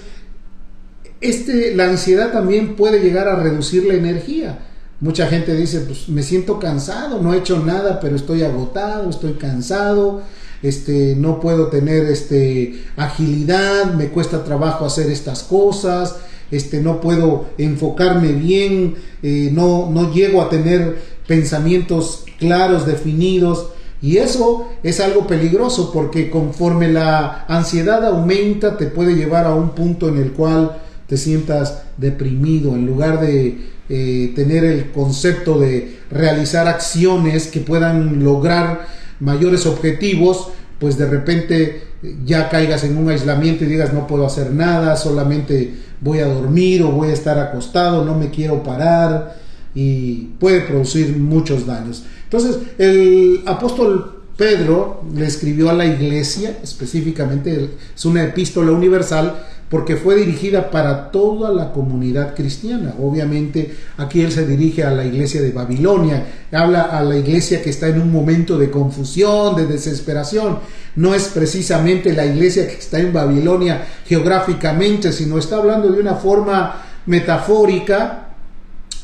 este, 1.20 1.74
la 1.74 1.88
ansiedad 1.88 2.32
también 2.32 2.76
puede 2.76 3.00
llegar 3.00 3.28
a 3.28 3.36
reducir 3.36 3.86
la 3.86 3.94
energía. 3.94 4.58
Mucha 5.00 5.26
gente 5.26 5.54
dice, 5.54 5.80
pues 5.80 6.08
me 6.08 6.22
siento 6.22 6.58
cansado, 6.58 7.20
no 7.20 7.34
he 7.34 7.38
hecho 7.38 7.60
nada, 7.64 8.00
pero 8.00 8.16
estoy 8.16 8.42
agotado, 8.42 9.10
estoy 9.10 9.34
cansado, 9.34 10.22
este, 10.62 11.14
no 11.16 11.40
puedo 11.40 11.68
tener 11.68 12.06
este, 12.06 12.84
agilidad, 12.96 13.94
me 13.94 14.08
cuesta 14.08 14.44
trabajo 14.44 14.86
hacer 14.86 15.10
estas 15.10 15.42
cosas, 15.42 16.16
este, 16.54 16.80
no 16.80 17.00
puedo 17.00 17.46
enfocarme 17.58 18.32
bien, 18.32 18.94
eh, 19.22 19.50
no, 19.52 19.90
no 19.90 20.12
llego 20.12 20.42
a 20.42 20.48
tener 20.48 20.96
pensamientos 21.26 22.24
claros, 22.38 22.86
definidos. 22.86 23.70
Y 24.00 24.18
eso 24.18 24.68
es 24.82 25.00
algo 25.00 25.26
peligroso 25.26 25.90
porque 25.92 26.30
conforme 26.30 26.88
la 26.88 27.46
ansiedad 27.48 28.04
aumenta 28.06 28.76
te 28.76 28.86
puede 28.86 29.14
llevar 29.14 29.46
a 29.46 29.54
un 29.54 29.70
punto 29.70 30.08
en 30.08 30.18
el 30.18 30.32
cual 30.32 30.78
te 31.06 31.16
sientas 31.16 31.84
deprimido 31.96 32.74
en 32.74 32.86
lugar 32.86 33.20
de 33.20 33.72
eh, 33.88 34.32
tener 34.34 34.64
el 34.64 34.90
concepto 34.92 35.58
de 35.58 36.00
realizar 36.10 36.68
acciones 36.68 37.46
que 37.46 37.60
puedan 37.60 38.22
lograr 38.22 38.86
mayores 39.20 39.66
objetivos, 39.66 40.48
pues 40.78 40.98
de 40.98 41.06
repente 41.06 41.82
ya 42.24 42.48
caigas 42.48 42.84
en 42.84 42.96
un 42.96 43.08
aislamiento 43.08 43.64
y 43.64 43.68
digas 43.68 43.92
no 43.92 44.06
puedo 44.06 44.26
hacer 44.26 44.52
nada, 44.52 44.96
solamente 44.96 45.74
voy 46.04 46.18
a 46.18 46.26
dormir 46.26 46.82
o 46.82 46.90
voy 46.90 47.08
a 47.08 47.14
estar 47.14 47.38
acostado, 47.38 48.04
no 48.04 48.14
me 48.14 48.30
quiero 48.30 48.62
parar 48.62 49.36
y 49.74 50.26
puede 50.38 50.60
producir 50.60 51.16
muchos 51.16 51.66
daños. 51.66 52.04
Entonces 52.24 52.58
el 52.78 53.42
apóstol 53.46 54.22
Pedro 54.36 55.02
le 55.14 55.26
escribió 55.26 55.70
a 55.70 55.72
la 55.72 55.86
iglesia, 55.86 56.58
específicamente 56.62 57.70
es 57.94 58.04
una 58.04 58.24
epístola 58.24 58.72
universal, 58.72 59.34
porque 59.74 59.96
fue 59.96 60.14
dirigida 60.14 60.70
para 60.70 61.10
toda 61.10 61.50
la 61.50 61.72
comunidad 61.72 62.36
cristiana. 62.36 62.94
Obviamente 63.02 63.74
aquí 63.96 64.20
él 64.20 64.30
se 64.30 64.46
dirige 64.46 64.84
a 64.84 64.92
la 64.92 65.04
iglesia 65.04 65.42
de 65.42 65.50
Babilonia, 65.50 66.26
habla 66.52 66.82
a 66.82 67.02
la 67.02 67.16
iglesia 67.16 67.60
que 67.60 67.70
está 67.70 67.88
en 67.88 68.00
un 68.00 68.12
momento 68.12 68.56
de 68.56 68.70
confusión, 68.70 69.56
de 69.56 69.66
desesperación. 69.66 70.60
No 70.94 71.12
es 71.12 71.24
precisamente 71.24 72.12
la 72.12 72.24
iglesia 72.24 72.68
que 72.68 72.74
está 72.74 73.00
en 73.00 73.12
Babilonia 73.12 73.84
geográficamente, 74.06 75.12
sino 75.12 75.38
está 75.38 75.56
hablando 75.56 75.88
de 75.88 76.00
una 76.00 76.14
forma 76.14 76.80
metafórica 77.06 78.23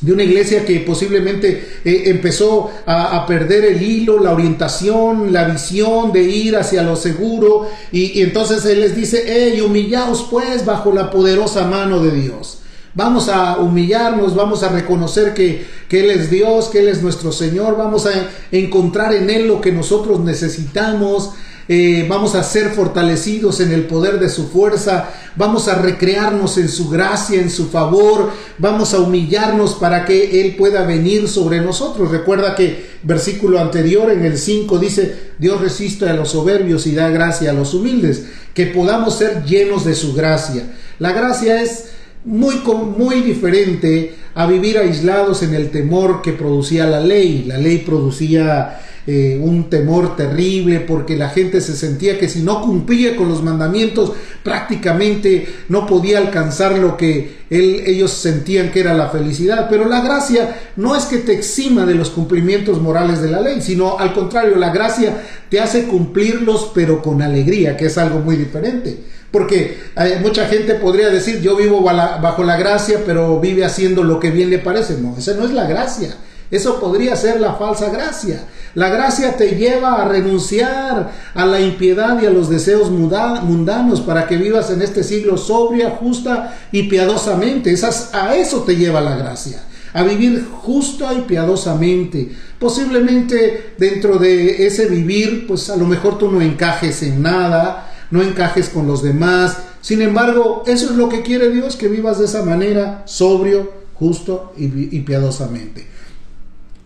de 0.01 0.11
una 0.11 0.23
iglesia 0.23 0.65
que 0.65 0.79
posiblemente 0.79 1.79
eh, 1.85 2.03
empezó 2.07 2.71
a, 2.87 3.23
perder 3.27 3.65
el 3.65 3.81
hilo, 3.81 4.19
la 4.19 4.33
orientación, 4.33 5.31
la 5.31 5.45
visión 5.45 6.11
de 6.11 6.23
ir 6.23 6.57
hacia 6.57 6.81
lo 6.81 6.95
seguro, 6.95 7.69
y, 7.91 8.21
entonces 8.21 8.65
Él 8.65 8.79
les 8.79 8.95
dice, 8.95 9.23
hey, 9.27 9.61
humillaos 9.61 10.27
pues 10.29 10.65
bajo 10.65 10.91
la 10.91 11.11
poderosa 11.11 11.67
mano 11.67 12.03
de 12.03 12.11
Dios. 12.11 12.57
Vamos 12.93 13.29
a 13.29 13.59
humillarnos, 13.59 14.35
vamos 14.35 14.63
a 14.63 14.69
reconocer 14.69 15.33
que, 15.33 15.65
que, 15.87 16.01
Él 16.01 16.09
es 16.09 16.29
Dios, 16.29 16.67
que 16.67 16.79
Él 16.79 16.89
es 16.89 17.01
nuestro 17.01 17.31
Señor, 17.31 17.77
vamos 17.77 18.07
a 18.07 18.11
encontrar 18.51 19.13
en 19.13 19.29
Él 19.29 19.47
lo 19.47 19.61
que 19.61 19.71
nosotros 19.71 20.19
necesitamos, 20.19 21.31
eh, 21.67 22.05
vamos 22.09 22.35
a 22.35 22.43
ser 22.43 22.71
fortalecidos 22.71 23.59
en 23.59 23.71
el 23.71 23.83
poder 23.83 24.19
de 24.19 24.29
su 24.29 24.49
fuerza, 24.49 25.09
vamos 25.35 25.67
a 25.67 25.75
recrearnos 25.75 26.57
en 26.57 26.69
su 26.69 26.89
gracia, 26.89 27.41
en 27.41 27.49
su 27.49 27.69
favor, 27.69 28.31
vamos 28.57 28.93
a 28.93 28.99
humillarnos 28.99 29.75
para 29.75 30.05
que 30.05 30.41
Él 30.41 30.55
pueda 30.55 30.83
venir 30.83 31.27
sobre 31.27 31.61
nosotros. 31.61 32.11
Recuerda 32.11 32.55
que 32.55 32.91
versículo 33.03 33.59
anterior 33.59 34.11
en 34.11 34.25
el 34.25 34.37
5 34.37 34.77
dice, 34.79 35.31
Dios 35.37 35.61
resiste 35.61 36.09
a 36.09 36.13
los 36.13 36.31
soberbios 36.31 36.87
y 36.87 36.95
da 36.95 37.09
gracia 37.09 37.51
a 37.51 37.53
los 37.53 37.73
humildes, 37.73 38.25
que 38.53 38.67
podamos 38.67 39.17
ser 39.17 39.43
llenos 39.45 39.85
de 39.85 39.95
su 39.95 40.13
gracia. 40.13 40.63
La 40.99 41.13
gracia 41.13 41.61
es 41.61 41.91
muy, 42.23 42.55
muy 42.97 43.21
diferente 43.21 44.15
a 44.35 44.45
vivir 44.45 44.77
aislados 44.77 45.43
en 45.43 45.53
el 45.53 45.71
temor 45.71 46.21
que 46.21 46.33
producía 46.33 46.85
la 46.85 46.99
ley. 46.99 47.45
La 47.47 47.57
ley 47.57 47.79
producía 47.79 48.79
eh, 49.07 49.39
un 49.41 49.69
temor 49.69 50.15
terrible 50.15 50.79
porque 50.79 51.15
la 51.15 51.29
gente 51.29 51.59
se 51.59 51.75
sentía 51.75 52.19
que 52.19 52.29
si 52.29 52.41
no 52.41 52.61
cumplía 52.61 53.15
con 53.15 53.29
los 53.29 53.41
mandamientos 53.41 54.13
prácticamente 54.43 55.47
no 55.69 55.87
podía 55.87 56.19
alcanzar 56.19 56.77
lo 56.77 56.97
que 56.97 57.41
ellos 57.49 58.11
sentían 58.11 58.71
que 58.71 58.79
era 58.79 58.93
la 58.93 59.09
felicidad. 59.09 59.67
Pero 59.69 59.87
la 59.87 60.01
gracia 60.01 60.55
no 60.75 60.95
es 60.95 61.05
que 61.05 61.17
te 61.17 61.33
exima 61.33 61.85
de 61.85 61.95
los 61.95 62.09
cumplimientos 62.11 62.81
morales 62.81 63.21
de 63.21 63.31
la 63.31 63.41
ley, 63.41 63.61
sino 63.61 63.97
al 63.97 64.13
contrario, 64.13 64.55
la 64.55 64.69
gracia 64.69 65.23
te 65.49 65.59
hace 65.59 65.85
cumplirlos 65.85 66.71
pero 66.73 67.01
con 67.01 67.21
alegría, 67.21 67.75
que 67.75 67.87
es 67.87 67.97
algo 67.97 68.19
muy 68.19 68.35
diferente. 68.35 68.97
Porque 69.31 69.77
eh, 69.95 70.19
mucha 70.21 70.45
gente 70.47 70.75
podría 70.75 71.09
decir, 71.09 71.41
yo 71.41 71.55
vivo 71.55 71.81
bajo 71.81 72.43
la 72.43 72.57
gracia, 72.57 72.99
pero 73.05 73.39
vive 73.39 73.63
haciendo 73.63 74.03
lo 74.03 74.19
que 74.19 74.29
bien 74.29 74.49
le 74.49 74.59
parece. 74.59 74.97
No, 74.99 75.17
esa 75.17 75.33
no 75.33 75.45
es 75.45 75.51
la 75.51 75.65
gracia. 75.65 76.15
Eso 76.51 76.79
podría 76.79 77.15
ser 77.15 77.39
la 77.39 77.53
falsa 77.53 77.89
gracia. 77.89 78.43
La 78.75 78.89
gracia 78.89 79.35
te 79.35 79.55
lleva 79.55 80.01
a 80.01 80.07
renunciar 80.07 81.11
a 81.33 81.45
la 81.45 81.59
impiedad 81.59 82.21
y 82.21 82.25
a 82.25 82.29
los 82.29 82.49
deseos 82.49 82.89
mundanos 82.91 84.01
para 84.01 84.27
que 84.27 84.37
vivas 84.37 84.69
en 84.69 84.81
este 84.81 85.03
siglo 85.03 85.37
sobria, 85.37 85.91
justa 85.91 86.57
y 86.71 86.83
piadosamente. 86.83 87.73
A 88.13 88.35
eso 88.35 88.61
te 88.63 88.75
lleva 88.75 89.01
la 89.01 89.15
gracia 89.15 89.63
a 89.93 90.03
vivir 90.03 90.47
justa 90.49 91.13
y 91.13 91.21
piadosamente. 91.21 92.31
Posiblemente 92.59 93.73
dentro 93.77 94.17
de 94.17 94.65
ese 94.65 94.87
vivir, 94.87 95.47
pues 95.47 95.69
a 95.69 95.75
lo 95.75 95.85
mejor 95.85 96.17
tú 96.17 96.31
no 96.31 96.41
encajes 96.41 97.03
en 97.03 97.21
nada, 97.21 97.91
no 98.09 98.21
encajes 98.21 98.69
con 98.69 98.87
los 98.87 99.03
demás. 99.03 99.57
Sin 99.81 100.01
embargo, 100.01 100.63
eso 100.67 100.85
es 100.85 100.95
lo 100.95 101.09
que 101.09 101.21
quiere 101.21 101.49
Dios, 101.49 101.75
que 101.75 101.87
vivas 101.87 102.19
de 102.19 102.25
esa 102.25 102.43
manera, 102.43 103.03
sobrio, 103.05 103.71
justo 103.95 104.53
y, 104.57 104.95
y 104.95 105.01
piadosamente. 105.01 105.87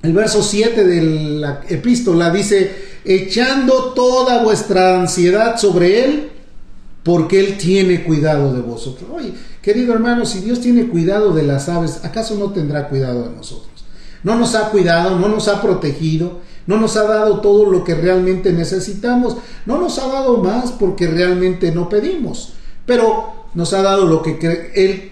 El 0.05 0.13
verso 0.13 0.43
7 0.43 0.83
de 0.83 1.01
la 1.39 1.61
epístola 1.67 2.29
dice, 2.29 2.99
echando 3.03 3.93
toda 3.93 4.43
vuestra 4.43 4.99
ansiedad 4.99 5.57
sobre 5.57 6.05
Él, 6.05 6.29
porque 7.01 7.39
Él 7.39 7.57
tiene 7.57 8.03
cuidado 8.03 8.53
de 8.53 8.61
vosotros. 8.61 9.09
Oye, 9.11 9.33
querido 9.63 9.95
hermano, 9.95 10.27
si 10.27 10.41
Dios 10.41 10.61
tiene 10.61 10.89
cuidado 10.89 11.33
de 11.33 11.41
las 11.41 11.69
aves, 11.69 12.01
¿acaso 12.03 12.35
no 12.35 12.51
tendrá 12.51 12.87
cuidado 12.87 13.23
de 13.23 13.35
nosotros? 13.35 13.83
No 14.21 14.35
nos 14.35 14.53
ha 14.53 14.69
cuidado, 14.69 15.17
no 15.17 15.27
nos 15.27 15.47
ha 15.47 15.59
protegido, 15.59 16.41
no 16.67 16.77
nos 16.77 16.97
ha 16.97 17.03
dado 17.05 17.41
todo 17.41 17.65
lo 17.71 17.83
que 17.83 17.95
realmente 17.95 18.53
necesitamos, 18.53 19.37
no 19.65 19.79
nos 19.79 19.97
ha 19.97 20.07
dado 20.07 20.37
más 20.37 20.71
porque 20.71 21.07
realmente 21.07 21.71
no 21.71 21.89
pedimos, 21.89 22.53
pero 22.85 23.47
nos 23.55 23.73
ha 23.73 23.81
dado 23.81 24.05
lo 24.05 24.21
que 24.21 24.71
Él 24.75 25.11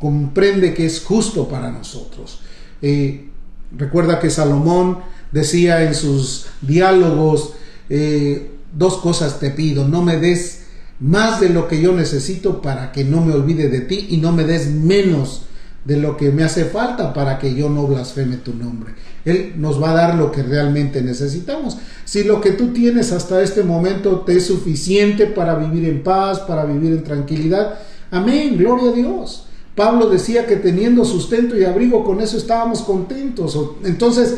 comprende 0.00 0.74
que 0.74 0.84
es 0.84 1.00
justo 1.00 1.46
para 1.46 1.70
nosotros. 1.70 2.40
Eh, 2.82 3.30
Recuerda 3.76 4.20
que 4.20 4.30
Salomón 4.30 4.98
decía 5.32 5.82
en 5.84 5.94
sus 5.94 6.46
diálogos, 6.60 7.54
eh, 7.88 8.50
dos 8.76 8.98
cosas 8.98 9.40
te 9.40 9.50
pido, 9.50 9.86
no 9.86 10.02
me 10.02 10.16
des 10.16 10.64
más 11.00 11.40
de 11.40 11.50
lo 11.50 11.68
que 11.68 11.80
yo 11.80 11.92
necesito 11.92 12.62
para 12.62 12.92
que 12.92 13.04
no 13.04 13.20
me 13.20 13.34
olvide 13.34 13.68
de 13.68 13.80
ti 13.80 14.06
y 14.10 14.18
no 14.18 14.32
me 14.32 14.44
des 14.44 14.70
menos 14.70 15.42
de 15.84 15.98
lo 15.98 16.16
que 16.16 16.30
me 16.30 16.44
hace 16.44 16.64
falta 16.64 17.12
para 17.12 17.38
que 17.38 17.54
yo 17.54 17.68
no 17.68 17.86
blasfeme 17.86 18.36
tu 18.36 18.54
nombre. 18.54 18.94
Él 19.24 19.54
nos 19.56 19.82
va 19.82 19.90
a 19.90 19.94
dar 19.94 20.14
lo 20.14 20.32
que 20.32 20.42
realmente 20.42 21.02
necesitamos. 21.02 21.76
Si 22.04 22.24
lo 22.24 22.40
que 22.40 22.52
tú 22.52 22.72
tienes 22.72 23.12
hasta 23.12 23.42
este 23.42 23.62
momento 23.62 24.20
te 24.20 24.36
es 24.36 24.46
suficiente 24.46 25.26
para 25.26 25.56
vivir 25.56 25.88
en 25.88 26.02
paz, 26.02 26.40
para 26.40 26.64
vivir 26.64 26.92
en 26.92 27.04
tranquilidad, 27.04 27.78
amén, 28.10 28.56
gloria 28.56 28.90
a 28.90 28.92
Dios. 28.92 29.43
Pablo 29.74 30.08
decía 30.08 30.46
que 30.46 30.56
teniendo 30.56 31.04
sustento 31.04 31.56
y 31.56 31.64
abrigo, 31.64 32.04
con 32.04 32.20
eso 32.20 32.36
estábamos 32.36 32.82
contentos. 32.82 33.58
Entonces, 33.84 34.36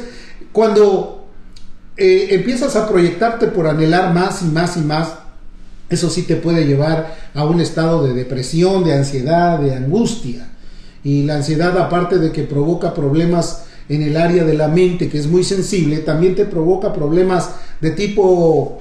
cuando 0.53 1.27
eh, 1.97 2.29
empiezas 2.31 2.75
a 2.77 2.89
proyectarte 2.89 3.49
por 3.49 3.67
anhelar 3.67 4.15
más 4.15 4.43
y 4.43 4.47
más 4.47 4.77
y 4.77 4.81
más, 4.81 5.15
eso 5.89 6.11
sí 6.11 6.23
te 6.23 6.37
puede 6.37 6.67
llevar 6.67 7.17
a 7.35 7.45
un 7.45 7.61
estado 7.61 8.07
de 8.07 8.15
depresión, 8.15 8.83
de 8.83 8.95
ansiedad, 8.95 9.59
de 9.59 9.75
angustia. 9.75 10.49
Y 11.05 11.23
la 11.23 11.37
ansiedad, 11.37 11.79
aparte 11.79 12.19
de 12.19 12.33
que 12.33 12.43
provoca 12.43 12.95
problemas 12.95 13.65
en 13.89 14.03
el 14.03 14.17
área 14.17 14.45
de 14.45 14.55
la 14.55 14.69
mente, 14.69 15.09
que 15.09 15.19
es 15.19 15.29
muy 15.29 15.45
sensible, 15.45 15.99
también 15.99 16.35
te 16.35 16.47
provoca 16.47 16.93
problemas 16.93 17.51
de 17.81 17.91
tipo 17.93 18.79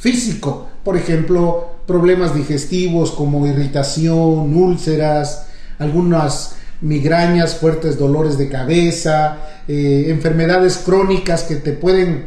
físico. 0.00 0.68
Por 0.82 0.96
ejemplo, 0.96 1.68
problemas 1.86 2.34
digestivos 2.34 3.12
como 3.12 3.46
irritación, 3.46 4.56
úlceras, 4.56 5.47
algunas 5.78 6.56
migrañas, 6.80 7.56
fuertes 7.56 7.98
dolores 7.98 8.38
de 8.38 8.48
cabeza, 8.48 9.38
eh, 9.66 10.06
enfermedades 10.08 10.78
crónicas 10.78 11.42
que 11.42 11.56
te 11.56 11.72
pueden 11.72 12.26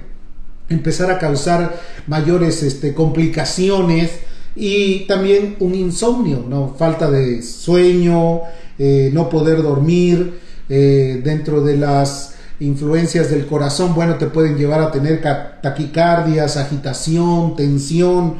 empezar 0.69 1.11
a 1.11 1.19
causar 1.19 1.77
mayores 2.07 2.63
este, 2.63 2.93
complicaciones 2.93 4.11
y 4.55 5.05
también 5.05 5.55
un 5.59 5.75
insomnio, 5.75 6.45
¿no? 6.47 6.75
falta 6.77 7.09
de 7.09 7.41
sueño, 7.41 8.41
eh, 8.77 9.09
no 9.13 9.29
poder 9.29 9.61
dormir, 9.61 10.39
eh, 10.69 11.21
dentro 11.23 11.61
de 11.61 11.77
las 11.77 12.35
influencias 12.59 13.29
del 13.29 13.45
corazón, 13.47 13.93
bueno, 13.95 14.15
te 14.15 14.27
pueden 14.27 14.57
llevar 14.57 14.81
a 14.81 14.91
tener 14.91 15.21
taquicardias, 15.61 16.57
agitación, 16.57 17.55
tensión, 17.55 18.35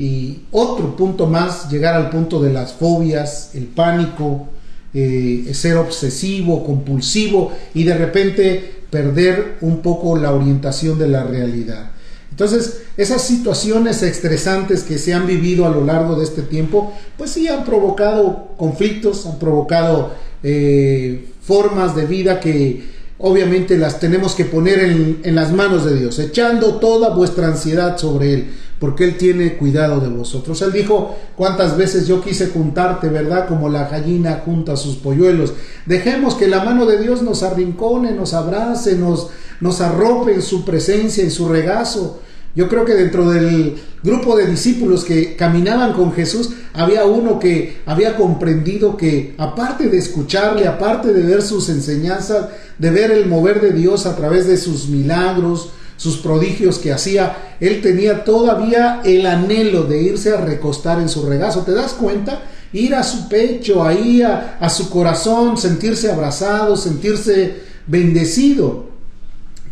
y 0.00 0.44
otro 0.50 0.96
punto 0.96 1.26
más, 1.26 1.70
llegar 1.70 1.94
al 1.94 2.08
punto 2.08 2.40
de 2.40 2.50
las 2.50 2.72
fobias, 2.72 3.50
el 3.52 3.66
pánico, 3.66 4.48
eh, 4.94 5.50
ser 5.52 5.76
obsesivo, 5.76 6.64
compulsivo 6.64 7.52
y 7.74 7.84
de 7.84 7.94
repente 7.94 8.80
perder 8.88 9.58
un 9.60 9.82
poco 9.82 10.16
la 10.16 10.32
orientación 10.32 10.98
de 10.98 11.06
la 11.06 11.24
realidad. 11.24 11.90
Entonces, 12.30 12.80
esas 12.96 13.20
situaciones 13.20 14.02
estresantes 14.02 14.84
que 14.84 14.98
se 14.98 15.12
han 15.12 15.26
vivido 15.26 15.66
a 15.66 15.70
lo 15.70 15.84
largo 15.84 16.16
de 16.16 16.24
este 16.24 16.40
tiempo, 16.40 16.94
pues 17.18 17.32
sí 17.32 17.48
han 17.48 17.66
provocado 17.66 18.54
conflictos, 18.56 19.26
han 19.26 19.38
provocado 19.38 20.14
eh, 20.42 21.26
formas 21.42 21.94
de 21.94 22.06
vida 22.06 22.40
que 22.40 22.88
obviamente 23.20 23.76
las 23.76 24.00
tenemos 24.00 24.34
que 24.34 24.46
poner 24.46 24.78
en, 24.78 25.34
las 25.34 25.52
manos 25.52 25.84
de 25.84 25.94
Dios, 25.94 26.18
echando 26.18 26.76
toda 26.76 27.14
vuestra 27.14 27.48
ansiedad 27.48 27.98
sobre 27.98 28.34
Él, 28.34 28.50
porque 28.78 29.04
Él 29.04 29.18
tiene 29.18 29.56
cuidado 29.58 30.00
de 30.00 30.08
vosotros. 30.08 30.62
Él 30.62 30.72
dijo, 30.72 31.16
cuántas 31.36 31.76
veces 31.76 32.06
yo 32.06 32.22
quise 32.22 32.48
juntarte, 32.48 33.08
¿verdad? 33.08 33.46
Como 33.46 33.68
la 33.68 33.88
gallina 33.88 34.42
junta 34.44 34.76
sus 34.76 34.96
polluelos. 34.96 35.52
Dejemos 35.84 36.34
que 36.34 36.48
la 36.48 36.64
mano 36.64 36.86
de 36.86 36.98
Dios 36.98 37.20
nos 37.20 37.42
arrincone, 37.42 38.12
nos 38.12 38.32
abrace, 38.32 38.96
nos, 38.96 39.28
nos 39.60 39.82
arrope 39.82 40.34
en 40.34 40.42
su 40.42 40.64
presencia, 40.64 41.22
en 41.22 41.30
su 41.30 41.46
regazo. 41.48 42.20
Yo 42.54 42.68
creo 42.68 42.84
que 42.84 42.94
dentro 42.94 43.30
del 43.30 43.76
grupo 44.02 44.36
de 44.36 44.46
discípulos 44.46 45.04
que 45.04 45.36
caminaban 45.36 45.92
con 45.92 46.12
Jesús 46.12 46.50
había 46.72 47.04
uno 47.04 47.38
que 47.38 47.82
había 47.86 48.16
comprendido 48.16 48.96
que 48.96 49.34
aparte 49.38 49.88
de 49.88 49.98
escucharle, 49.98 50.66
aparte 50.66 51.12
de 51.12 51.22
ver 51.22 51.42
sus 51.42 51.68
enseñanzas, 51.68 52.46
de 52.78 52.90
ver 52.90 53.12
el 53.12 53.26
mover 53.26 53.60
de 53.60 53.72
Dios 53.72 54.06
a 54.06 54.16
través 54.16 54.48
de 54.48 54.56
sus 54.56 54.88
milagros, 54.88 55.70
sus 55.96 56.16
prodigios 56.16 56.78
que 56.78 56.92
hacía, 56.92 57.54
él 57.60 57.82
tenía 57.82 58.24
todavía 58.24 59.02
el 59.04 59.26
anhelo 59.26 59.84
de 59.84 60.02
irse 60.02 60.32
a 60.32 60.40
recostar 60.40 60.98
en 60.98 61.08
su 61.08 61.26
regazo. 61.26 61.60
¿Te 61.60 61.72
das 61.72 61.92
cuenta? 61.92 62.42
Ir 62.72 62.94
a 62.94 63.02
su 63.02 63.28
pecho, 63.28 63.84
ahí 63.84 64.22
a, 64.22 64.56
a 64.58 64.70
su 64.70 64.88
corazón, 64.90 65.56
sentirse 65.56 66.10
abrazado, 66.10 66.76
sentirse 66.76 67.60
bendecido. 67.86 68.89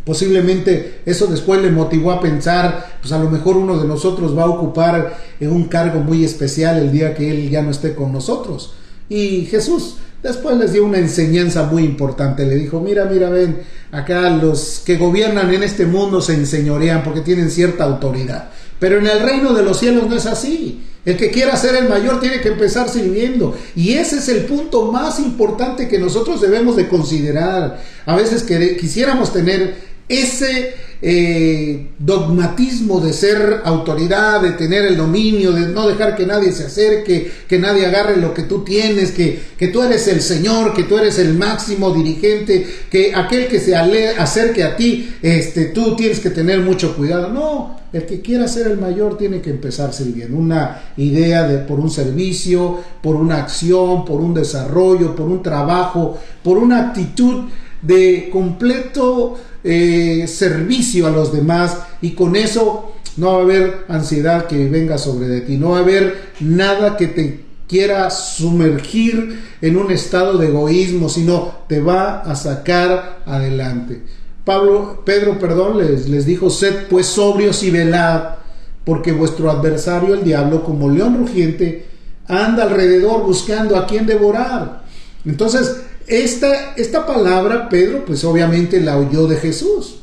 Posiblemente 0.09 1.01
eso 1.05 1.27
después 1.27 1.61
le 1.61 1.69
motivó 1.69 2.11
a 2.11 2.19
pensar, 2.19 2.97
pues 2.99 3.13
a 3.13 3.19
lo 3.19 3.29
mejor 3.29 3.57
uno 3.57 3.77
de 3.77 3.87
nosotros 3.87 4.35
va 4.35 4.41
a 4.41 4.49
ocupar 4.49 5.19
un 5.39 5.65
cargo 5.65 5.99
muy 5.99 6.25
especial 6.25 6.79
el 6.79 6.91
día 6.91 7.13
que 7.13 7.29
Él 7.29 7.47
ya 7.51 7.61
no 7.61 7.69
esté 7.69 7.93
con 7.93 8.11
nosotros. 8.11 8.73
Y 9.07 9.45
Jesús 9.45 9.97
después 10.23 10.57
les 10.57 10.73
dio 10.73 10.83
una 10.83 10.97
enseñanza 10.97 11.65
muy 11.65 11.83
importante. 11.83 12.47
Le 12.47 12.55
dijo, 12.55 12.79
mira, 12.79 13.05
mira, 13.05 13.29
ven, 13.29 13.61
acá 13.91 14.31
los 14.31 14.81
que 14.83 14.97
gobiernan 14.97 15.53
en 15.53 15.61
este 15.61 15.85
mundo 15.85 16.21
se 16.21 16.33
enseñorean 16.33 17.03
porque 17.03 17.21
tienen 17.21 17.51
cierta 17.51 17.83
autoridad. 17.83 18.49
Pero 18.79 18.97
en 18.97 19.05
el 19.05 19.19
reino 19.19 19.53
de 19.53 19.61
los 19.61 19.77
cielos 19.77 20.09
no 20.09 20.15
es 20.15 20.25
así. 20.25 20.85
El 21.05 21.17
que 21.17 21.31
quiera 21.31 21.55
ser 21.55 21.75
el 21.75 21.87
mayor 21.87 22.19
tiene 22.19 22.41
que 22.41 22.49
empezar 22.49 22.89
sirviendo. 22.89 23.55
Y 23.75 23.93
ese 23.93 24.17
es 24.17 24.27
el 24.29 24.45
punto 24.45 24.91
más 24.91 25.19
importante 25.19 25.87
que 25.87 25.97
nosotros 25.97 26.41
debemos 26.41 26.75
de 26.75 26.87
considerar. 26.87 27.81
A 28.05 28.15
veces 28.15 28.43
que 28.43 28.75
quisiéramos 28.77 29.31
tener 29.31 29.88
ese 30.09 30.73
eh, 31.01 31.91
dogmatismo 31.97 32.99
de 32.99 33.13
ser 33.13 33.61
autoridad, 33.63 34.41
de 34.41 34.51
tener 34.51 34.85
el 34.85 34.97
dominio, 34.97 35.53
de 35.53 35.67
no 35.67 35.87
dejar 35.87 36.15
que 36.17 36.25
nadie 36.25 36.51
se 36.51 36.65
acerque, 36.65 37.31
que 37.47 37.57
nadie 37.57 37.85
agarre 37.85 38.17
lo 38.17 38.33
que 38.33 38.43
tú 38.43 38.65
tienes, 38.65 39.11
que, 39.11 39.39
tú 39.71 39.81
eres 39.81 40.07
el 40.09 40.21
Señor, 40.21 40.73
que 40.73 40.83
tú 40.83 40.97
eres 40.97 41.17
el 41.19 41.35
máximo 41.35 41.91
dirigente, 41.91 42.67
que 42.89 43.13
aquel 43.15 43.47
que 43.47 43.61
se 43.61 43.75
acerque 43.77 44.63
a 44.63 44.75
ti, 44.75 45.15
este, 45.21 45.65
tú 45.65 45.95
tienes 45.95 46.19
que 46.19 46.31
tener 46.31 46.59
mucho 46.59 46.97
cuidado. 46.97 47.29
No, 47.29 47.79
el 47.93 48.05
que 48.05 48.19
quiera 48.19 48.47
ser 48.47 48.67
el 48.67 48.77
mayor 48.77 49.17
tiene 49.17 49.41
que 49.41 49.51
empezar 49.51 49.93
sirviendo. 49.93 50.37
Una 50.37 50.91
idea 50.97 51.47
de 51.47 51.59
por 51.59 51.79
un 51.79 51.89
servicio, 51.89 52.77
por 53.01 53.15
una 53.15 53.37
acción, 53.37 54.03
por 54.03 54.19
un 54.19 54.33
desarrollo, 54.33 55.15
por 55.15 55.27
un 55.27 55.41
trabajo, 55.41 56.19
por 56.43 56.57
una 56.57 56.89
actitud 56.89 57.45
de 57.81 58.29
completo 58.31 59.37
eh, 59.63 60.25
servicio 60.27 61.07
a 61.07 61.11
los 61.11 61.33
demás 61.33 61.77
y 62.01 62.11
con 62.11 62.35
eso 62.35 62.93
no 63.17 63.33
va 63.33 63.39
a 63.39 63.41
haber 63.41 63.85
ansiedad 63.87 64.47
que 64.47 64.67
venga 64.69 64.97
sobre 64.97 65.27
de 65.27 65.41
ti, 65.41 65.57
no 65.57 65.71
va 65.71 65.79
a 65.79 65.81
haber 65.81 66.31
nada 66.39 66.97
que 66.97 67.07
te 67.07 67.49
quiera 67.67 68.09
sumergir 68.09 69.41
en 69.61 69.77
un 69.77 69.91
estado 69.91 70.37
de 70.37 70.47
egoísmo, 70.47 71.07
sino 71.07 71.53
te 71.67 71.79
va 71.79 72.21
a 72.21 72.35
sacar 72.35 73.19
adelante. 73.25 74.01
Pablo, 74.43 75.03
Pedro, 75.05 75.37
perdón, 75.37 75.77
les, 75.77 76.25
dijo, 76.25 76.49
sed 76.49 76.87
pues 76.89 77.05
sobrios 77.05 77.61
y 77.61 77.69
velad, 77.69 78.35
porque 78.83 79.11
vuestro 79.11 79.51
adversario, 79.51 80.15
el 80.15 80.23
diablo, 80.23 80.63
como 80.63 80.89
león 80.89 81.19
rugiente, 81.19 81.85
anda 82.27 82.63
alrededor 82.63 83.23
buscando 83.23 83.77
a 83.77 83.85
quien 83.85 84.07
devorar. 84.07 84.85
Entonces, 85.23 85.83
esta, 86.09 86.73
esta 86.75 87.05
palabra 87.05 87.69
Pedro 87.69 88.03
pues 88.05 88.23
obviamente 88.23 88.81
la 88.81 88.97
oyó 88.97 89.27
de 89.27 89.37
Jesús. 89.37 89.97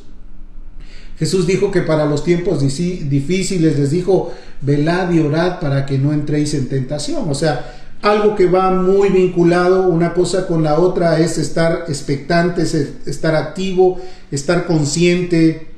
Jesús 1.19 1.47
dijo 1.47 1.71
que 1.71 1.81
para 1.81 2.05
los 2.05 2.23
tiempos 2.23 2.61
difíciles 2.61 3.77
les 3.77 3.91
dijo, 3.91 4.33
velad 4.61 5.11
y 5.11 5.19
orad 5.19 5.59
para 5.59 5.85
que 5.85 5.97
no 5.97 6.13
entréis 6.13 6.53
en 6.53 6.69
tentación. 6.69 7.27
O 7.27 7.33
sea, 7.33 7.73
algo 8.01 8.35
que 8.35 8.45
va 8.45 8.69
muy 8.69 9.09
vinculado 9.09 9.87
una 9.87 10.13
cosa 10.13 10.45
con 10.45 10.63
la 10.63 10.79
otra 10.79 11.19
es 11.19 11.39
estar 11.39 11.85
expectante, 11.87 12.61
estar 12.61 13.35
activo, 13.35 13.99
estar 14.31 14.67
consciente, 14.67 15.69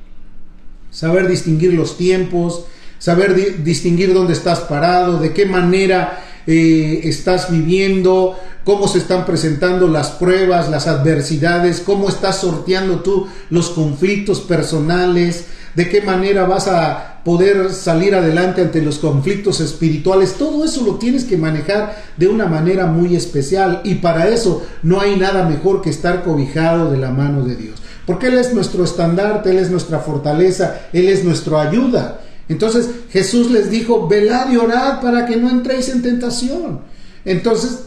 saber 0.91 1.29
distinguir 1.29 1.73
los 1.73 1.97
tiempos, 1.97 2.65
saber 2.97 3.63
distinguir 3.63 4.13
dónde 4.13 4.33
estás 4.33 4.59
parado, 4.59 5.19
de 5.19 5.31
qué 5.33 5.45
manera 5.45 6.25
eh, 6.51 7.01
estás 7.03 7.51
viviendo, 7.51 8.35
cómo 8.63 8.88
se 8.88 8.97
están 8.97 9.23
presentando 9.23 9.88
las 9.88 10.09
pruebas, 10.09 10.67
las 10.67 10.88
adversidades, 10.88 11.79
cómo 11.79 12.09
estás 12.09 12.38
sorteando 12.38 13.01
tú 13.01 13.27
los 13.51 13.69
conflictos 13.69 14.39
personales, 14.39 15.45
de 15.75 15.89
qué 15.89 16.01
manera 16.01 16.45
vas 16.45 16.67
a 16.67 17.21
poder 17.23 17.71
salir 17.71 18.15
adelante 18.15 18.62
ante 18.62 18.81
los 18.81 18.97
conflictos 18.97 19.59
espirituales. 19.59 20.38
Todo 20.39 20.65
eso 20.65 20.83
lo 20.83 20.95
tienes 20.95 21.23
que 21.23 21.38
manejar 21.38 21.95
de 22.17 22.27
una 22.27 22.47
manera 22.47 22.88
muy 22.88 23.15
especial 23.15 23.81
y 23.83 23.95
para 23.95 24.27
eso 24.27 24.65
no 24.81 25.01
hay 25.01 25.17
nada 25.17 25.47
mejor 25.47 25.83
que 25.83 25.91
estar 25.91 26.23
cobijado 26.23 26.89
de 26.89 26.97
la 26.97 27.12
mano 27.12 27.43
de 27.43 27.57
Dios. 27.57 27.79
Porque 28.07 28.29
Él 28.29 28.39
es 28.39 28.55
nuestro 28.55 28.83
estandarte, 28.83 29.51
Él 29.51 29.59
es 29.59 29.69
nuestra 29.69 29.99
fortaleza, 29.99 30.79
Él 30.93 31.09
es 31.09 31.23
nuestra 31.23 31.62
ayuda. 31.62 32.21
Entonces 32.49 32.89
Jesús 33.12 33.51
les 33.51 33.69
dijo, 33.69 34.07
velad 34.07 34.51
y 34.51 34.57
orad 34.57 35.01
para 35.01 35.25
que 35.25 35.38
no 35.38 35.49
entréis 35.49 35.89
en 35.89 36.01
tentación. 36.01 36.81
Entonces, 37.23 37.83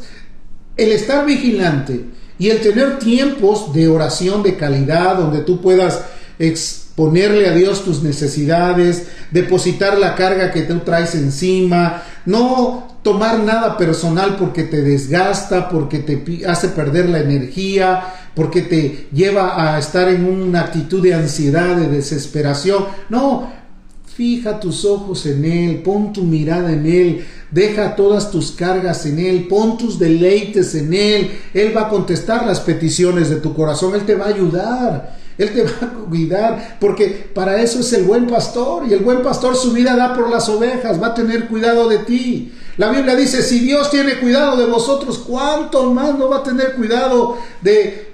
el 0.77 0.93
estar 0.93 1.27
vigilante 1.27 2.07
y 2.39 2.49
el 2.51 2.61
tener 2.61 2.99
tiempos 2.99 3.73
de 3.73 3.89
oración 3.89 4.43
de 4.43 4.57
calidad 4.57 5.17
donde 5.17 5.41
tú 5.41 5.61
puedas 5.61 6.01
exponerle 6.39 7.49
a 7.49 7.55
Dios 7.55 7.85
tus 7.85 8.03
necesidades, 8.03 9.09
depositar 9.31 9.99
la 9.99 10.15
carga 10.15 10.51
que 10.51 10.63
tú 10.63 10.79
traes 10.81 11.15
encima, 11.15 12.03
no 12.25 12.99
tomar 13.03 13.41
nada 13.41 13.77
personal 13.77 14.37
porque 14.37 14.63
te 14.63 14.83
desgasta, 14.83 15.69
porque 15.69 15.99
te 15.99 16.47
hace 16.47 16.69
perder 16.69 17.09
la 17.09 17.19
energía, 17.19 18.05
porque 18.35 18.63
te 18.63 19.09
lleva 19.13 19.75
a 19.75 19.79
estar 19.79 20.09
en 20.09 20.25
una 20.25 20.61
actitud 20.61 21.03
de 21.03 21.15
ansiedad, 21.15 21.77
de 21.77 21.89
desesperación. 21.89 22.87
No, 23.09 23.51
Fija 24.15 24.61
tus 24.61 24.85
ojos 24.85 25.25
en 25.25 25.45
Él, 25.47 25.83
pon 25.83 26.13
tu 26.13 26.23
mirada 26.23 26.71
en 26.71 26.85
Él, 26.85 27.25
deja 27.51 27.97
todas 27.97 28.31
tus 28.31 28.53
cargas 28.53 29.07
en 29.07 29.19
Él, 29.19 29.49
pon 29.49 29.79
tus 29.79 29.99
deleites 29.99 30.75
en 30.75 30.93
Él. 30.93 31.31
Él 31.55 31.75
va 31.75 31.83
a 31.83 31.89
contestar 31.89 32.45
las 32.45 32.61
peticiones 32.61 33.31
de 33.31 33.37
tu 33.37 33.55
corazón, 33.55 33.95
Él 33.95 34.05
te 34.05 34.15
va 34.15 34.27
a 34.27 34.29
ayudar, 34.29 35.19
Él 35.39 35.55
te 35.55 35.63
va 35.65 35.71
a 35.87 36.09
cuidar, 36.11 36.77
porque 36.79 37.31
para 37.35 37.63
eso 37.63 37.81
es 37.81 37.91
el 37.95 38.05
buen 38.05 38.27
pastor 38.27 38.85
y 38.87 38.93
el 38.93 39.01
buen 39.01 39.23
pastor 39.23 39.57
su 39.57 39.73
vida 39.73 39.97
da 39.97 40.15
por 40.15 40.29
las 40.29 40.47
ovejas, 40.51 41.03
va 41.03 41.09
a 41.09 41.15
tener 41.15 41.49
cuidado 41.49 41.89
de 41.89 41.99
ti. 42.01 42.53
La 42.77 42.91
Biblia 42.91 43.17
dice, 43.17 43.43
si 43.43 43.61
Dios 43.61 43.91
tiene 43.91 44.19
cuidado 44.19 44.59
de 44.59 44.67
vosotros, 44.67 45.19
¿cuánto 45.27 45.91
más 45.91 46.19
no 46.19 46.29
va 46.29 46.39
a 46.39 46.43
tener 46.43 46.75
cuidado 46.75 47.39
de... 47.63 48.13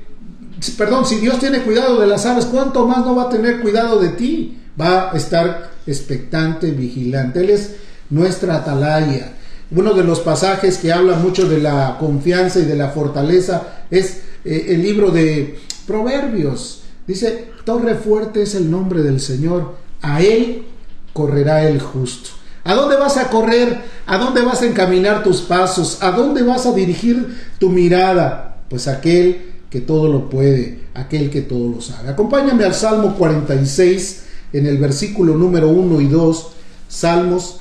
Perdón, 0.77 1.07
si 1.07 1.17
Dios 1.17 1.41
tiene 1.41 1.63
cuidado 1.63 2.01
de 2.01 2.07
las 2.07 2.25
aves, 2.25 2.45
¿cuánto 2.45 2.87
más 2.87 3.05
no 3.05 3.17
va 3.17 3.25
a 3.25 3.29
tener 3.29 3.61
cuidado 3.61 3.99
de 3.99 4.11
ti? 4.11 4.59
Va 4.81 5.11
a 5.11 5.17
estar 5.17 5.78
expectante, 5.89 6.71
vigilante. 6.71 7.41
Él 7.41 7.51
es 7.51 7.77
nuestra 8.11 8.57
atalaya. 8.57 9.33
Uno 9.71 9.93
de 9.93 10.05
los 10.05 10.21
pasajes 10.21 10.79
que 10.79 10.93
habla 10.93 11.17
mucho 11.17 11.49
de 11.49 11.59
la 11.59 11.97
confianza 11.99 12.61
y 12.61 12.65
de 12.65 12.77
la 12.77 12.91
fortaleza 12.91 13.85
es 13.91 14.23
eh, 14.45 14.67
el 14.69 14.83
libro 14.83 15.11
de 15.11 15.59
Proverbios. 15.87 16.83
Dice, 17.07 17.49
torre 17.65 17.95
fuerte 17.95 18.43
es 18.43 18.55
el 18.55 18.71
nombre 18.71 19.03
del 19.03 19.21
Señor, 19.21 19.77
a 20.01 20.23
Él 20.23 20.65
correrá 21.13 21.69
el 21.69 21.81
justo. 21.81 22.31
¿A 22.65 22.75
dónde 22.75 22.97
vas 22.97 23.17
a 23.17 23.29
correr? 23.31 23.79
¿A 24.07 24.19
dónde 24.19 24.43
vas 24.43 24.63
a 24.63 24.67
encaminar 24.67 25.23
tus 25.23 25.41
pasos? 25.41 26.03
¿A 26.03 26.11
dónde 26.11 26.43
vas 26.43 26.67
a 26.67 26.73
dirigir 26.73 27.37
tu 27.59 27.71
mirada? 27.71 28.59
Pues 28.69 28.89
aquel 28.89 29.55
que 29.71 29.81
todo 29.81 30.09
lo 30.09 30.29
puede, 30.29 30.81
aquel 30.95 31.31
que 31.31 31.43
todo 31.43 31.69
lo 31.69 31.81
sabe. 31.81 32.11
Acompáñame 32.11 32.65
al 32.65 32.75
Salmo 32.75 33.17
46, 33.17 34.25
en 34.53 34.67
el 34.67 34.79
versículo 34.79 35.35
número 35.35 35.69
1 35.69 36.01
y 36.01 36.09
2, 36.09 36.49
Salmos 36.89 37.61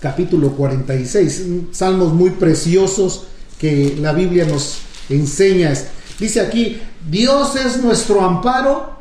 capítulo 0.00 0.52
46, 0.52 1.46
salmos 1.72 2.12
muy 2.12 2.30
preciosos 2.30 3.24
que 3.58 3.96
la 4.00 4.12
Biblia 4.12 4.44
nos 4.46 4.78
enseña. 5.08 5.72
Dice 6.18 6.40
aquí, 6.40 6.80
Dios 7.10 7.56
es 7.56 7.82
nuestro 7.82 8.20
amparo 8.20 8.96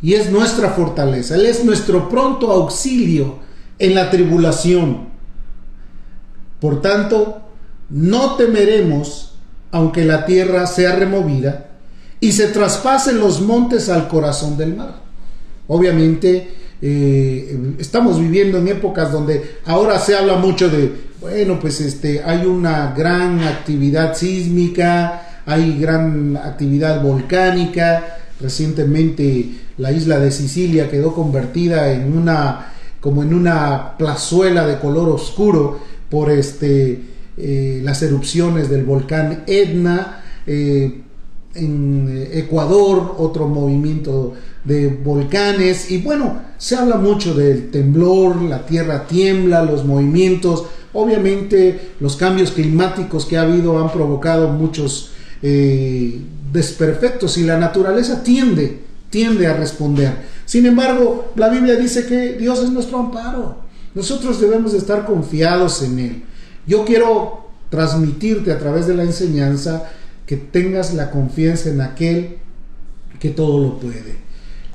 y 0.00 0.14
es 0.14 0.30
nuestra 0.30 0.70
fortaleza. 0.70 1.34
Él 1.34 1.46
es 1.46 1.64
nuestro 1.64 2.08
pronto 2.08 2.50
auxilio 2.52 3.40
en 3.78 3.94
la 3.94 4.10
tribulación. 4.10 5.08
Por 6.60 6.80
tanto, 6.80 7.42
no 7.90 8.36
temeremos 8.36 9.34
aunque 9.72 10.04
la 10.04 10.24
tierra 10.24 10.66
sea 10.66 10.94
removida 10.94 11.70
y 12.20 12.32
se 12.32 12.46
traspasen 12.46 13.18
los 13.18 13.40
montes 13.40 13.88
al 13.88 14.08
corazón 14.08 14.56
del 14.56 14.76
mar. 14.76 15.03
Obviamente, 15.68 16.48
eh, 16.82 17.74
estamos 17.78 18.20
viviendo 18.20 18.58
en 18.58 18.68
épocas 18.68 19.10
donde 19.10 19.58
ahora 19.64 19.98
se 19.98 20.14
habla 20.14 20.36
mucho 20.36 20.68
de, 20.68 20.92
bueno, 21.20 21.58
pues 21.58 21.80
este, 21.80 22.22
hay 22.22 22.44
una 22.44 22.92
gran 22.94 23.40
actividad 23.40 24.14
sísmica, 24.14 25.40
hay 25.46 25.78
gran 25.78 26.36
actividad 26.36 27.02
volcánica. 27.02 28.18
Recientemente 28.40 29.50
la 29.78 29.92
isla 29.92 30.18
de 30.18 30.30
Sicilia 30.30 30.90
quedó 30.90 31.14
convertida 31.14 31.92
en 31.92 32.16
una 32.16 32.72
como 33.00 33.22
en 33.22 33.34
una 33.34 33.96
plazuela 33.98 34.66
de 34.66 34.78
color 34.78 35.10
oscuro 35.10 35.78
por 36.10 36.30
este 36.30 37.02
eh, 37.36 37.80
las 37.84 38.02
erupciones 38.02 38.68
del 38.68 38.84
volcán 38.84 39.44
Etna. 39.46 40.22
Eh, 40.46 41.00
en 41.54 42.28
Ecuador, 42.32 43.14
otro 43.18 43.46
movimiento 43.46 44.34
de 44.64 44.88
volcanes 44.88 45.90
y 45.90 45.98
bueno, 45.98 46.40
se 46.58 46.76
habla 46.76 46.96
mucho 46.96 47.34
del 47.34 47.70
temblor, 47.70 48.40
la 48.42 48.64
tierra 48.64 49.06
tiembla, 49.06 49.62
los 49.62 49.84
movimientos, 49.84 50.64
obviamente 50.92 51.92
los 52.00 52.16
cambios 52.16 52.50
climáticos 52.52 53.26
que 53.26 53.36
ha 53.36 53.42
habido 53.42 53.78
han 53.78 53.92
provocado 53.92 54.48
muchos 54.48 55.10
eh, 55.42 56.20
desperfectos 56.52 57.36
y 57.36 57.44
la 57.44 57.58
naturaleza 57.58 58.22
tiende, 58.22 58.80
tiende 59.10 59.46
a 59.46 59.54
responder. 59.54 60.14
Sin 60.46 60.64
embargo, 60.66 61.32
la 61.36 61.48
Biblia 61.48 61.76
dice 61.76 62.06
que 62.06 62.34
Dios 62.34 62.62
es 62.62 62.70
nuestro 62.70 62.98
amparo, 62.98 63.58
nosotros 63.94 64.40
debemos 64.40 64.72
de 64.72 64.78
estar 64.78 65.04
confiados 65.04 65.82
en 65.82 65.98
Él. 65.98 66.22
Yo 66.66 66.84
quiero 66.84 67.48
transmitirte 67.70 68.52
a 68.52 68.58
través 68.58 68.86
de 68.86 68.94
la 68.94 69.02
enseñanza 69.02 69.90
que 70.26 70.36
tengas 70.36 70.94
la 70.94 71.10
confianza 71.10 71.68
en 71.68 71.80
aquel 71.80 72.38
que 73.20 73.30
todo 73.30 73.60
lo 73.60 73.78
puede, 73.78 74.16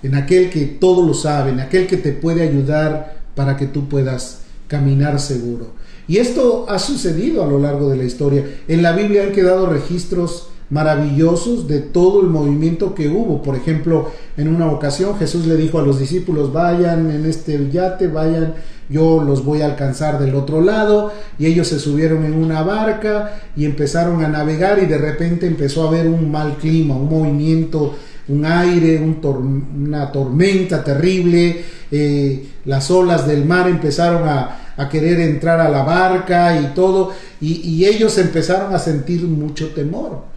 en 0.04 0.16
aquel 0.16 0.50
que 0.50 0.66
todo 0.66 1.06
lo 1.06 1.14
sabe, 1.14 1.52
en 1.52 1.60
aquel 1.60 1.88
que 1.88 1.98
te 1.98 2.12
puede 2.12 2.42
ayudar 2.42 3.20
para 3.36 3.58
que 3.58 3.68
tú 3.68 3.88
puedas 3.90 4.42
caminar 4.68 5.20
seguro. 5.20 5.74
Y 6.08 6.18
esto 6.18 6.66
ha 6.70 6.80
sucedido 6.80 7.44
a 7.44 7.48
lo 7.48 7.60
largo 7.60 7.90
de 7.90 7.98
la 7.98 8.04
historia. 8.04 8.44
En 8.68 8.82
la 8.82 8.94
Biblia 8.94 9.24
han 9.24 9.32
quedado 9.32 9.68
registros 9.68 10.50
maravillosos 10.70 11.68
de 11.68 11.80
todo 11.80 12.22
el 12.22 12.28
movimiento 12.28 12.94
que 12.96 13.10
hubo. 13.10 13.42
Por 13.42 13.56
ejemplo, 13.56 14.12
en 14.38 14.48
una 14.48 14.72
ocasión 14.72 15.18
Jesús 15.18 15.46
le 15.46 15.56
dijo 15.56 15.80
a 15.80 15.84
los 15.84 16.00
discípulos, 16.00 16.54
vayan 16.54 17.12
en 17.12 17.26
este 17.26 17.70
yate, 17.72 18.08
vayan, 18.08 18.56
yo 18.90 19.24
los 19.24 19.44
voy 19.44 19.62
a 19.62 19.66
alcanzar 19.66 20.20
del 20.20 20.36
otro 20.36 20.62
lado. 20.62 21.12
Y 21.38 21.48
ellos 21.48 21.68
se 21.68 21.80
subieron 21.80 22.26
en 22.26 22.34
una 22.34 22.64
barca 22.64 23.42
y 23.56 23.66
empezaron 23.66 24.24
a 24.24 24.28
navegar 24.28 24.82
y 24.82 24.86
de 24.86 24.98
repente 24.98 25.48
empezó 25.48 25.84
a 25.84 25.90
haber 25.90 26.08
un 26.08 26.32
mal 26.32 26.58
clima, 26.58 26.96
un 26.96 27.10
movimiento, 27.10 27.96
un 28.30 28.46
aire, 28.46 29.00
una 29.02 30.12
tormenta 30.12 30.84
terrible. 30.84 31.64
Eh, 31.92 32.48
las 32.66 32.90
olas 32.92 33.28
del 33.28 33.46
mar 33.46 33.68
empezaron 33.68 34.28
a, 34.28 34.56
querer 34.90 35.20
entrar 35.20 35.60
a 35.60 35.68
la 35.68 35.84
barca 35.84 36.58
y 36.62 36.74
todo. 36.74 37.12
y 37.42 37.84
ellos 37.86 38.18
empezaron 38.18 38.74
a 38.74 38.80
sentir 38.80 39.24
mucho 39.24 39.74
temor 39.74 40.30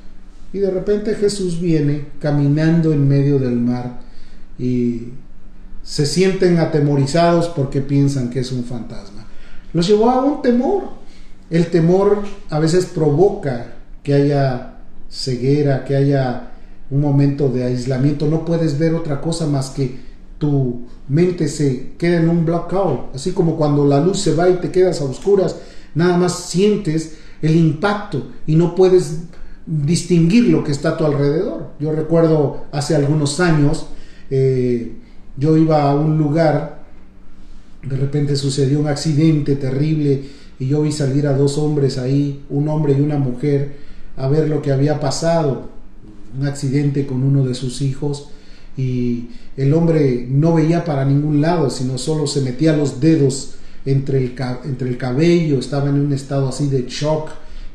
y 0.53 0.59
de 0.59 0.71
repente 0.71 1.15
Jesús 1.15 1.61
viene 1.61 2.07
caminando 2.21 2.93
en 2.93 3.09
medio 3.09 3.39
del 3.39 3.57
mar 3.57 4.01
y 4.59 5.09
se 5.83 6.05
sienten 6.07 6.59
atemorizados 6.59 7.49
porque 7.49 7.81
piensan 7.81 8.31
que 8.31 8.41
es 8.41 8.53
un 8.53 8.65
fantasma. 8.65 9.27
Los 9.73 9.89
llevó 9.89 10.11
a 10.11 10.23
un 10.23 10.43
temor. 10.43 10.91
El 11.49 11.67
temor 11.69 12.23
a 12.51 12.59
veces 12.59 12.87
provoca 12.87 13.75
que 14.03 14.15
haya 14.15 14.75
ceguera, 15.11 15.85
que 15.85 15.97
haya 15.97 16.52
un 16.93 17.01
momento 17.01 17.49
de 17.49 17.65
aislamiento. 17.65 18.27
No 18.27 18.45
puedes 18.45 18.79
ver 18.79 18.95
otra 18.95 19.21
cosa 19.21 19.47
más 19.47 19.71
que 19.71 19.97
tu 20.37 20.83
mente 21.09 21.49
se 21.49 21.93
queda 21.97 22.21
en 22.21 22.29
un 22.29 22.45
blackout. 22.45 23.15
Así 23.15 23.33
como 23.33 23.57
cuando 23.57 23.87
la 23.87 23.99
luz 23.99 24.21
se 24.21 24.35
va 24.35 24.51
y 24.51 24.57
te 24.57 24.71
quedas 24.71 25.01
a 25.01 25.05
oscuras, 25.05 25.57
nada 25.95 26.19
más 26.19 26.39
sientes 26.39 27.17
el 27.41 27.57
impacto 27.57 28.27
y 28.47 28.57
no 28.57 28.75
puedes 28.75 29.21
distinguir 29.67 30.49
lo 30.49 30.65
que 30.65 30.73
está 30.73 30.91
a 30.91 30.97
tu 30.99 31.07
alrededor. 31.07 31.71
Yo 31.81 31.93
recuerdo 31.93 32.65
hace 32.73 32.95
algunos 32.95 33.41
años, 33.41 33.87
eh, 34.31 34.97
yo 35.39 35.57
iba 35.57 35.91
a 35.91 35.95
un 35.95 36.19
lugar, 36.19 36.83
de 37.83 37.97
repente 37.97 38.37
sucedió 38.37 38.81
un 38.81 38.89
accidente 38.89 39.57
terrible 39.57 40.25
y 40.59 40.67
yo 40.67 40.83
vi 40.83 40.93
salir 40.93 41.27
a 41.27 41.33
dos 41.33 41.57
hombres 41.57 41.97
ahí, 41.97 42.45
un 42.51 42.69
hombre 42.69 42.95
y 42.99 43.01
una 43.01 43.17
mujer, 43.17 43.77
a 44.17 44.29
ver 44.29 44.51
lo 44.51 44.61
que 44.61 44.73
había 44.73 45.01
pasado, 45.01 45.71
un 46.39 46.47
accidente 46.47 47.07
con 47.07 47.23
uno 47.23 47.45
de 47.45 47.55
sus 47.55 47.83
hijos 47.83 48.29
y 48.77 49.29
el 49.57 49.75
hombre 49.75 50.27
no 50.29 50.55
veía 50.55 50.85
para 50.85 51.05
ningún 51.05 51.41
lado, 51.41 51.69
sino 51.71 51.99
solo 51.99 52.27
se 52.27 52.41
metía 52.41 52.77
los 52.77 53.01
dedos 53.01 53.57
entre 53.85 54.19
el, 54.19 54.35
entre 54.65 54.89
el 54.89 54.97
cabello, 54.97 55.59
estaba 55.59 55.91
en 55.91 55.97
un 55.97 56.13
estado 56.13 56.49
así 56.49 56.69
de 56.69 56.87
shock 56.89 57.31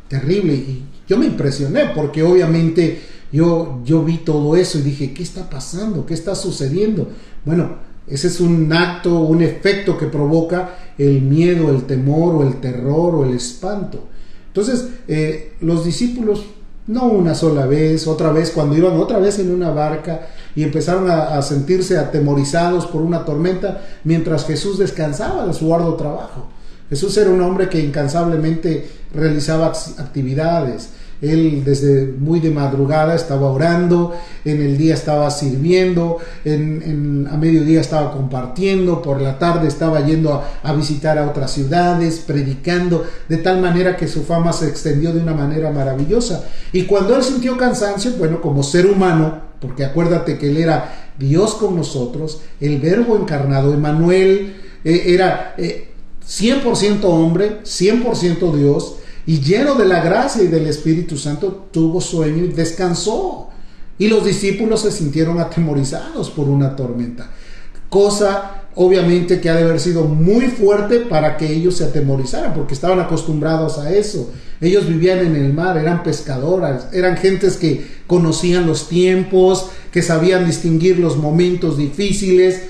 terrible 0.07 0.53
y 0.53 0.83
yo 1.07 1.17
me 1.17 1.25
impresioné 1.25 1.91
porque 1.93 2.23
obviamente 2.23 2.99
yo, 3.31 3.81
yo 3.83 4.03
vi 4.03 4.17
todo 4.19 4.55
eso 4.55 4.79
y 4.79 4.83
dije, 4.83 5.13
¿qué 5.13 5.23
está 5.23 5.49
pasando? 5.49 6.05
¿Qué 6.05 6.13
está 6.13 6.33
sucediendo? 6.33 7.09
Bueno, 7.45 7.75
ese 8.07 8.27
es 8.27 8.39
un 8.39 8.71
acto, 8.71 9.19
un 9.19 9.41
efecto 9.41 9.97
que 9.97 10.07
provoca 10.07 10.77
el 10.97 11.21
miedo, 11.21 11.69
el 11.69 11.83
temor 11.83 12.35
o 12.35 12.47
el 12.47 12.61
terror 12.61 13.15
o 13.15 13.25
el 13.25 13.35
espanto. 13.35 14.07
Entonces, 14.47 14.87
eh, 15.07 15.53
los 15.61 15.85
discípulos, 15.85 16.45
no 16.87 17.05
una 17.05 17.35
sola 17.35 17.65
vez, 17.65 18.07
otra 18.07 18.31
vez, 18.31 18.51
cuando 18.51 18.75
iban 18.75 18.97
otra 18.97 19.19
vez 19.19 19.39
en 19.39 19.53
una 19.53 19.71
barca 19.71 20.27
y 20.55 20.63
empezaron 20.63 21.09
a, 21.09 21.41
sentirse 21.41 21.97
atemorizados 21.97 22.87
por 22.87 23.01
una 23.01 23.25
tormenta 23.25 23.81
mientras 24.03 24.45
Jesús 24.45 24.79
descansaba 24.79 25.45
de 25.45 25.53
su 25.53 25.73
arduo 25.73 25.95
trabajo. 25.95 26.47
Jesús 26.89 27.15
era 27.17 27.29
un 27.29 27.41
hombre 27.41 27.67
que 27.69 27.81
incansablemente 27.81 28.89
realizaba 29.13 29.67
actividades, 29.67 30.89
él 31.21 31.63
desde 31.65 32.05
muy 32.05 32.39
de 32.39 32.51
madrugada 32.51 33.15
estaba 33.15 33.49
orando, 33.49 34.15
en 34.45 34.61
el 34.61 34.77
día 34.77 34.93
estaba 34.93 35.31
sirviendo, 35.31 36.17
en, 36.45 37.27
a 37.31 37.37
mediodía 37.37 37.81
estaba 37.81 38.11
compartiendo, 38.11 39.01
por 39.01 39.21
la 39.21 39.39
tarde 39.39 39.67
estaba 39.67 40.05
yendo 40.05 40.43
a, 40.63 40.73
visitar 40.73 41.17
a 41.17 41.27
otras 41.27 41.51
ciudades, 41.51 42.19
predicando, 42.25 43.03
de 43.27 43.37
tal 43.37 43.61
manera 43.61 43.97
que 43.97 44.07
su 44.07 44.23
fama 44.23 44.53
se 44.53 44.67
extendió 44.67 45.11
de 45.11 45.21
una 45.21 45.33
manera 45.33 45.71
maravillosa. 45.71 46.43
Y 46.71 46.83
cuando 46.83 47.15
él 47.15 47.23
sintió 47.23 47.57
cansancio, 47.57 48.11
bueno, 48.17 48.41
como 48.41 48.61
ser 48.61 48.85
humano, 48.85 49.41
porque 49.59 49.85
acuérdate 49.85 50.37
que 50.37 50.49
él 50.49 50.57
era 50.57 51.11
Dios 51.17 51.55
con 51.55 51.75
nosotros, 51.75 52.41
el 52.61 52.79
verbo 52.79 53.17
encarnado, 53.17 53.73
Emanuel, 53.73 54.55
eh, 54.83 55.03
era... 55.07 55.55
100% 56.27 56.83
eh, 56.83 56.99
hombre, 57.03 57.63
100% 57.63 58.53
Dios, 58.53 58.96
y 59.27 59.41
lleno 59.41 59.75
de 59.75 59.85
la 59.85 60.01
gracia 60.01 60.41
y 60.41 60.47
del 60.47 60.67
Espíritu 60.67 61.17
Santo, 61.17 61.67
tuvo 61.71 61.99
sueño 61.99 62.45
y 62.45 62.47
descansó. 62.47 63.49
Y 63.99 64.07
los 64.07 64.23
discípulos 64.23 64.81
se 64.81 64.91
sintieron 64.91 65.39
atemorizados 65.39 66.29
por 66.29 66.47
una 66.47 66.75
tormenta. 66.75 67.29
Cosa 67.89 68.67
obviamente 68.75 69.41
que 69.41 69.49
ha 69.49 69.55
de 69.55 69.63
haber 69.63 69.79
sido 69.79 70.05
muy 70.05 70.45
fuerte 70.45 70.99
para 70.99 71.35
que 71.35 71.51
ellos 71.51 71.75
se 71.75 71.83
atemorizaran, 71.83 72.53
porque 72.53 72.73
estaban 72.73 72.99
acostumbrados 72.99 73.79
a 73.79 73.91
eso. 73.91 74.31
Ellos 74.61 74.87
vivían 74.87 75.19
en 75.19 75.35
el 75.35 75.51
mar, 75.51 75.77
eran 75.77 76.03
pescadoras, 76.03 76.87
eran 76.93 77.17
gentes 77.17 77.57
que 77.57 77.85
conocían 78.07 78.65
los 78.65 78.87
tiempos, 78.87 79.71
que 79.91 80.01
sabían 80.03 80.45
distinguir 80.45 80.99
los 80.99 81.17
momentos 81.17 81.77
difíciles, 81.77 82.61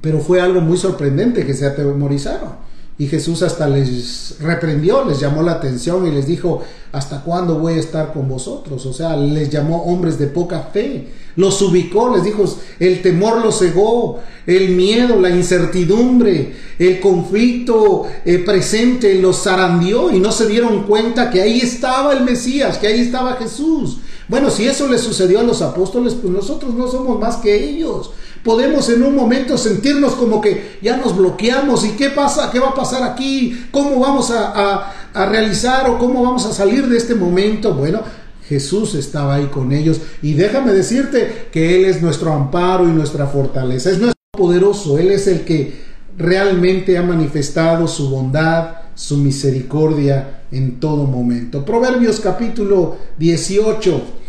pero 0.00 0.20
fue 0.20 0.40
algo 0.40 0.60
muy 0.60 0.76
sorprendente 0.76 1.44
que 1.44 1.54
se 1.54 1.66
atemorizaron. 1.66 2.69
Y 3.00 3.06
Jesús 3.06 3.42
hasta 3.42 3.66
les 3.66 4.36
reprendió, 4.40 5.06
les 5.06 5.18
llamó 5.18 5.42
la 5.42 5.52
atención 5.52 6.06
y 6.06 6.10
les 6.10 6.26
dijo, 6.26 6.60
¿hasta 6.92 7.22
cuándo 7.22 7.58
voy 7.58 7.72
a 7.72 7.80
estar 7.80 8.12
con 8.12 8.28
vosotros? 8.28 8.84
O 8.84 8.92
sea, 8.92 9.16
les 9.16 9.48
llamó 9.48 9.84
hombres 9.84 10.18
de 10.18 10.26
poca 10.26 10.68
fe, 10.70 11.08
los 11.34 11.62
ubicó, 11.62 12.14
les 12.14 12.24
dijo, 12.24 12.44
el 12.78 13.00
temor 13.00 13.42
los 13.42 13.58
cegó, 13.58 14.20
el 14.46 14.72
miedo, 14.72 15.18
la 15.18 15.30
incertidumbre, 15.30 16.52
el 16.78 17.00
conflicto 17.00 18.06
eh, 18.26 18.36
presente 18.40 19.14
los 19.14 19.44
zarandió 19.44 20.10
y 20.14 20.20
no 20.20 20.30
se 20.30 20.46
dieron 20.46 20.82
cuenta 20.82 21.30
que 21.30 21.40
ahí 21.40 21.60
estaba 21.60 22.12
el 22.12 22.24
Mesías, 22.24 22.76
que 22.76 22.88
ahí 22.88 23.00
estaba 23.00 23.36
Jesús. 23.36 23.96
Bueno, 24.28 24.50
si 24.50 24.66
eso 24.66 24.86
les 24.88 25.00
sucedió 25.00 25.40
a 25.40 25.44
los 25.44 25.62
apóstoles, 25.62 26.12
pues 26.12 26.34
nosotros 26.34 26.74
no 26.74 26.86
somos 26.86 27.18
más 27.18 27.36
que 27.36 27.64
ellos 27.64 28.10
podemos 28.44 28.88
en 28.88 29.02
un 29.02 29.14
momento 29.14 29.56
sentirnos 29.58 30.14
como 30.14 30.40
que 30.40 30.78
ya 30.82 30.96
nos 30.96 31.16
bloqueamos 31.16 31.84
y 31.84 31.90
qué 31.90 32.10
pasa, 32.10 32.50
qué 32.50 32.58
va 32.58 32.70
a 32.70 32.74
pasar 32.74 33.02
aquí, 33.02 33.66
cómo 33.70 34.00
vamos 34.00 34.30
a, 34.30 34.94
realizar 35.12 35.90
o 35.90 35.98
cómo 35.98 36.22
vamos 36.22 36.46
a 36.46 36.52
salir 36.52 36.86
de 36.88 36.96
este 36.96 37.14
momento. 37.14 37.74
Bueno, 37.74 38.00
Jesús 38.48 38.94
estaba 38.94 39.34
ahí 39.34 39.46
con 39.46 39.72
ellos 39.72 40.00
y 40.22 40.34
déjame 40.34 40.72
decirte 40.72 41.48
que 41.52 41.76
Él 41.76 41.84
es 41.84 42.00
nuestro 42.00 42.32
amparo 42.32 42.84
y 42.84 42.92
nuestra 42.92 43.26
fortaleza, 43.26 43.90
es 43.90 43.98
nuestro 43.98 44.20
poderoso, 44.30 44.98
Él 44.98 45.10
es 45.10 45.26
el 45.26 45.44
que 45.44 45.80
realmente 46.16 46.96
ha 46.96 47.02
manifestado 47.02 47.88
su 47.88 48.10
bondad, 48.10 48.74
su 48.94 49.16
misericordia 49.16 50.42
en 50.52 50.78
todo 50.78 51.04
momento. 51.04 51.64
Proverbios 51.64 52.20
capítulo 52.20 52.96
18 53.18 54.20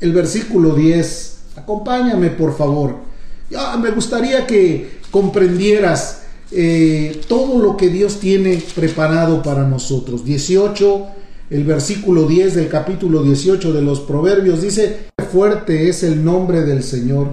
el 0.00 0.12
versículo 0.12 0.74
10. 0.74 1.38
Acompáñame, 1.56 2.30
por 2.30 2.56
favor. 2.56 3.07
Me 3.50 3.90
gustaría 3.90 4.46
que 4.46 4.98
comprendieras 5.10 6.22
eh, 6.50 7.20
todo 7.28 7.62
lo 7.62 7.76
que 7.76 7.88
Dios 7.88 8.20
tiene 8.20 8.62
preparado 8.74 9.42
para 9.42 9.66
nosotros. 9.66 10.24
18, 10.24 11.06
el 11.50 11.64
versículo 11.64 12.26
10 12.26 12.54
del 12.54 12.68
capítulo 12.68 13.22
18 13.22 13.72
de 13.72 13.82
los 13.82 14.00
Proverbios 14.00 14.62
dice, 14.62 15.08
fuerte 15.30 15.88
es 15.88 16.02
el 16.02 16.24
nombre 16.24 16.62
del 16.62 16.82
Señor. 16.82 17.32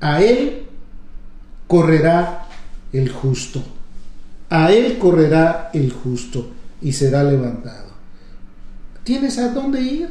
A 0.00 0.22
Él 0.22 0.64
correrá 1.66 2.48
el 2.92 3.10
justo. 3.10 3.62
A 4.50 4.72
Él 4.72 4.98
correrá 4.98 5.70
el 5.72 5.90
justo 5.92 6.50
y 6.82 6.92
será 6.92 7.24
levantado. 7.24 7.94
¿Tienes 9.04 9.38
a 9.38 9.48
dónde 9.52 9.80
ir? 9.80 10.08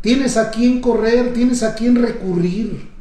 ¿Tienes 0.00 0.36
a 0.36 0.50
quién 0.50 0.80
correr? 0.80 1.32
¿Tienes 1.32 1.62
a 1.62 1.74
quién 1.74 1.96
recurrir? 1.96 2.91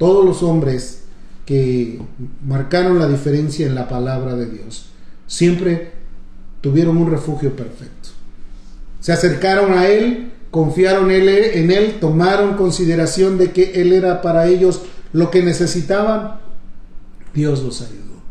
Todos 0.00 0.24
los 0.24 0.42
hombres 0.42 1.02
que 1.44 2.00
marcaron 2.42 2.98
la 2.98 3.06
diferencia 3.06 3.66
en 3.66 3.74
la 3.74 3.86
palabra 3.86 4.34
de 4.34 4.46
Dios 4.46 4.86
siempre 5.26 5.92
tuvieron 6.62 6.96
un 6.96 7.10
refugio 7.10 7.54
perfecto. 7.54 8.08
Se 9.00 9.12
acercaron 9.12 9.74
a 9.74 9.88
Él, 9.88 10.32
confiaron 10.50 11.10
en 11.10 11.70
Él, 11.70 11.98
tomaron 12.00 12.56
consideración 12.56 13.36
de 13.36 13.52
que 13.52 13.82
Él 13.82 13.92
era 13.92 14.22
para 14.22 14.48
ellos 14.48 14.80
lo 15.12 15.30
que 15.30 15.42
necesitaban. 15.42 16.40
Dios 17.34 17.62
los 17.62 17.82
ayudó. 17.82 18.22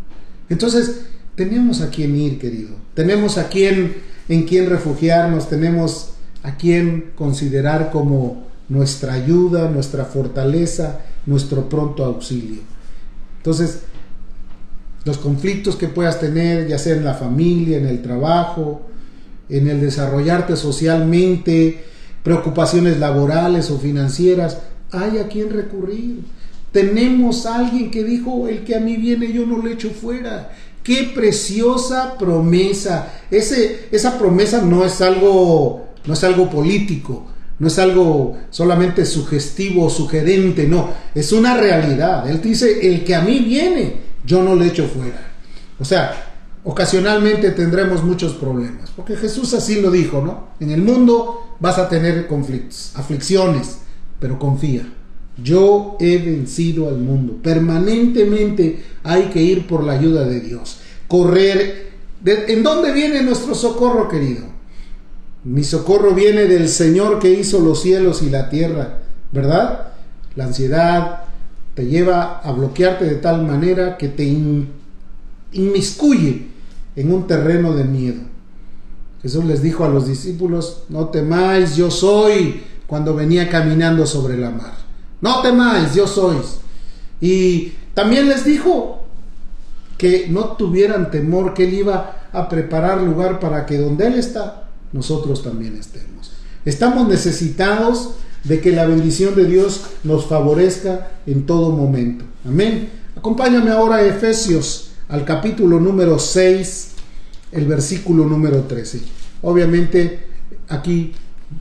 Entonces, 0.50 1.02
tenemos 1.36 1.82
a 1.82 1.92
quién 1.92 2.16
ir, 2.16 2.40
querido. 2.40 2.72
Tenemos 2.96 3.38
a 3.38 3.48
quién 3.48 3.98
en 4.28 4.48
quién 4.48 4.72
refugiarnos, 4.72 5.50
tenemos 5.50 6.14
a 6.42 6.56
quién 6.58 7.12
considerar 7.14 7.92
como 7.92 8.48
nuestra 8.70 9.14
ayuda, 9.14 9.70
nuestra 9.70 10.06
fortaleza, 10.06 11.02
nuestro 11.26 11.70
pronto 11.70 12.04
auxilio. 12.04 12.62
Entonces, 13.38 13.84
los 15.06 15.18
conflictos 15.18 15.76
que 15.76 15.88
puedas 15.88 16.20
tener, 16.20 16.68
ya 16.68 16.78
sea 16.78 16.96
en 16.96 17.06
la 17.06 17.14
familia, 17.14 17.78
en 17.78 17.88
el 17.88 18.02
trabajo, 18.02 18.82
en 19.48 19.68
el 19.68 19.82
desarrollarte 19.82 20.56
socialmente, 20.56 21.86
preocupaciones 22.24 23.00
laborales 23.00 23.72
o 23.72 23.80
financieras, 23.80 24.58
hay 24.92 25.18
a 25.20 25.28
quien 25.28 25.50
recurrir. 25.50 26.24
Tenemos 26.72 27.46
a 27.46 27.60
alguien 27.60 27.90
que 27.90 28.04
dijo, 28.04 28.48
el 28.48 28.64
que 28.64 28.76
a 28.76 28.80
mí 28.80 28.98
viene 28.98 29.32
yo 29.32 29.46
no 29.46 29.64
le 29.64 29.74
echo 29.74 29.90
fuera. 29.90 30.52
Qué 30.84 31.12
preciosa 31.16 32.18
promesa. 32.18 33.14
Esa 33.32 34.20
promesa 34.20 34.62
no 34.62 34.86
es 34.86 35.02
algo, 35.02 35.88
no 36.06 36.14
es 36.14 36.24
algo 36.24 36.50
político, 36.50 37.26
no 37.60 37.68
es 37.68 37.78
algo 37.78 38.38
solamente 38.50 39.06
sugestivo 39.06 39.86
o 39.86 39.90
sugerente, 39.90 40.68
no, 40.68 40.90
es 41.14 41.32
una 41.32 41.58
realidad. 41.58 42.30
Él 42.30 42.42
dice, 42.42 42.88
el 42.88 43.04
que 43.04 43.16
a 43.16 43.22
mí 43.22 43.40
viene, 43.40 43.98
yo 44.26 44.44
no 44.44 44.56
le 44.56 44.68
echo 44.68 44.88
fuera. 44.88 45.34
O 45.80 45.86
sea, 45.86 46.34
ocasionalmente 46.64 47.52
tendremos 47.52 48.04
muchos 48.04 48.34
problemas, 48.34 48.92
porque 48.96 49.16
Jesús 49.16 49.54
así 49.54 49.82
lo 49.82 49.92
dijo, 49.92 50.22
¿no? 50.22 50.50
En 50.60 50.72
el 50.72 50.82
mundo 50.82 51.56
vas 51.60 51.78
a 51.78 51.90
tener 51.90 52.28
conflictos, 52.28 52.94
aflicciones, 52.96 53.80
pero 54.20 54.40
confía 54.40 54.86
yo 55.44 55.98
he 56.00 56.18
vencido 56.18 56.88
al 56.90 56.98
mundo. 56.98 57.38
Permanentemente 57.42 58.84
hay 59.04 59.24
que 59.24 59.42
ir 59.42 59.68
por 59.68 59.84
la 59.84 59.94
ayuda 59.94 60.26
de 60.26 60.40
Dios. 60.40 60.80
Correr. 61.08 61.90
¿En 62.26 62.64
dónde 62.64 62.92
viene 62.92 63.22
nuestro 63.22 63.56
socorro, 63.56 64.10
querido? 64.10 64.44
Mi 65.50 65.64
socorro 65.64 66.14
viene 66.14 66.46
del 66.46 66.70
Señor 66.70 67.18
que 67.18 67.32
hizo 67.32 67.60
los 67.60 67.82
cielos 67.82 68.22
y 68.22 68.30
la 68.30 68.50
tierra, 68.50 69.00
¿verdad? 69.32 69.94
La 70.36 70.44
ansiedad 70.44 71.24
te 71.74 71.88
lleva 71.88 72.38
a 72.38 72.52
bloquearte 72.52 73.06
de 73.06 73.16
tal 73.16 73.48
manera 73.48 73.98
que 73.98 74.10
te 74.10 74.32
inmiscuye 75.52 76.50
en 76.96 77.12
un 77.12 77.26
terreno 77.26 77.74
de 77.74 77.84
miedo. 77.84 78.22
Jesús 79.24 79.44
les 79.46 79.64
dijo 79.64 79.84
a 79.84 79.90
los 79.90 80.08
discípulos, 80.08 80.84
no 80.88 81.08
temáis, 81.08 81.76
yo 81.76 81.90
soy, 81.90 82.62
cuando 82.86 83.16
venía 83.16 83.50
caminando 83.50 84.06
sobre 84.06 84.38
la 84.38 84.52
mar. 84.52 84.74
No 85.20 85.42
temáis, 85.42 85.96
yo 85.96 86.06
sois. 86.06 86.60
Y 87.22 87.74
también 87.96 88.30
les 88.30 88.46
dijo 88.46 89.00
que 89.98 90.28
no 90.30 90.58
tuvieran 90.58 91.10
temor, 91.10 91.56
que 91.56 91.64
Él 91.64 91.74
iba 91.74 92.28
a 92.32 92.48
preparar 92.48 93.02
lugar 93.02 93.40
para 93.40 93.66
que 93.66 93.80
donde 93.80 94.06
Él 94.06 94.14
está, 94.14 94.69
nosotros 94.92 95.44
también 95.44 95.76
estemos. 95.78 96.32
Estamos 96.66 97.08
necesitados 97.08 98.12
de 98.44 98.62
que 98.62 98.72
la 98.72 98.86
bendición 98.86 99.36
de 99.36 99.46
Dios 99.46 99.82
nos 100.04 100.26
favorezca 100.26 101.12
en 101.26 101.46
todo 101.46 101.72
momento. 101.72 102.26
Amén. 102.46 102.90
Acompáñame 103.16 103.70
ahora 103.72 103.98
a 103.98 104.06
Efesios, 104.06 104.92
al 105.10 105.26
capítulo 105.26 105.80
número 105.80 106.20
6, 106.20 106.92
el 107.52 107.66
versículo 107.66 108.26
número 108.26 108.64
13. 108.64 109.02
Obviamente 109.42 110.28
aquí 110.68 111.14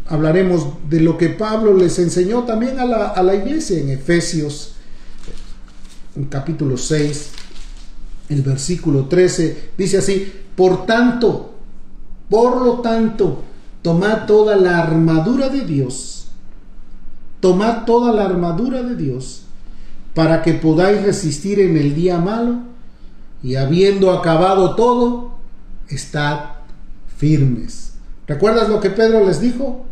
hablaremos 0.06 0.66
de 0.88 1.00
lo 1.00 1.16
que 1.16 1.30
Pablo 1.30 1.76
les 1.76 1.98
enseñó 1.98 2.44
también 2.44 2.78
a 2.78 2.84
la, 2.84 3.34
iglesia 3.34 3.78
en 3.78 3.90
Efesios, 3.90 4.74
en 6.14 6.24
capítulo 6.26 6.76
6, 6.76 7.30
el 8.28 8.42
versículo 8.42 9.06
13, 9.06 9.70
dice 9.78 9.98
así, 9.98 10.32
por 10.54 10.86
tanto, 10.86 11.58
por 12.28 12.62
lo 12.62 12.80
tanto, 12.80 13.42
tomad 13.82 14.26
toda 14.26 14.56
la 14.56 14.78
armadura 14.78 15.48
de 15.48 15.62
Dios, 15.62 16.28
tomad 17.40 17.84
toda 17.84 18.12
la 18.12 18.24
armadura 18.24 18.82
de 18.82 18.96
Dios, 18.96 19.44
para 20.14 20.42
que 20.42 20.54
podáis 20.54 21.02
resistir 21.02 21.60
en 21.60 21.76
el 21.76 21.94
día 21.94 22.18
malo, 22.18 22.60
y 23.42 23.54
habiendo 23.54 24.10
acabado 24.10 24.74
todo, 24.74 25.32
estad 25.88 26.40
firmes. 27.16 27.94
¿Recuerdas 28.26 28.68
lo 28.68 28.80
que 28.80 28.90
Pedro 28.90 29.24
les 29.24 29.40
dijo? 29.40 29.86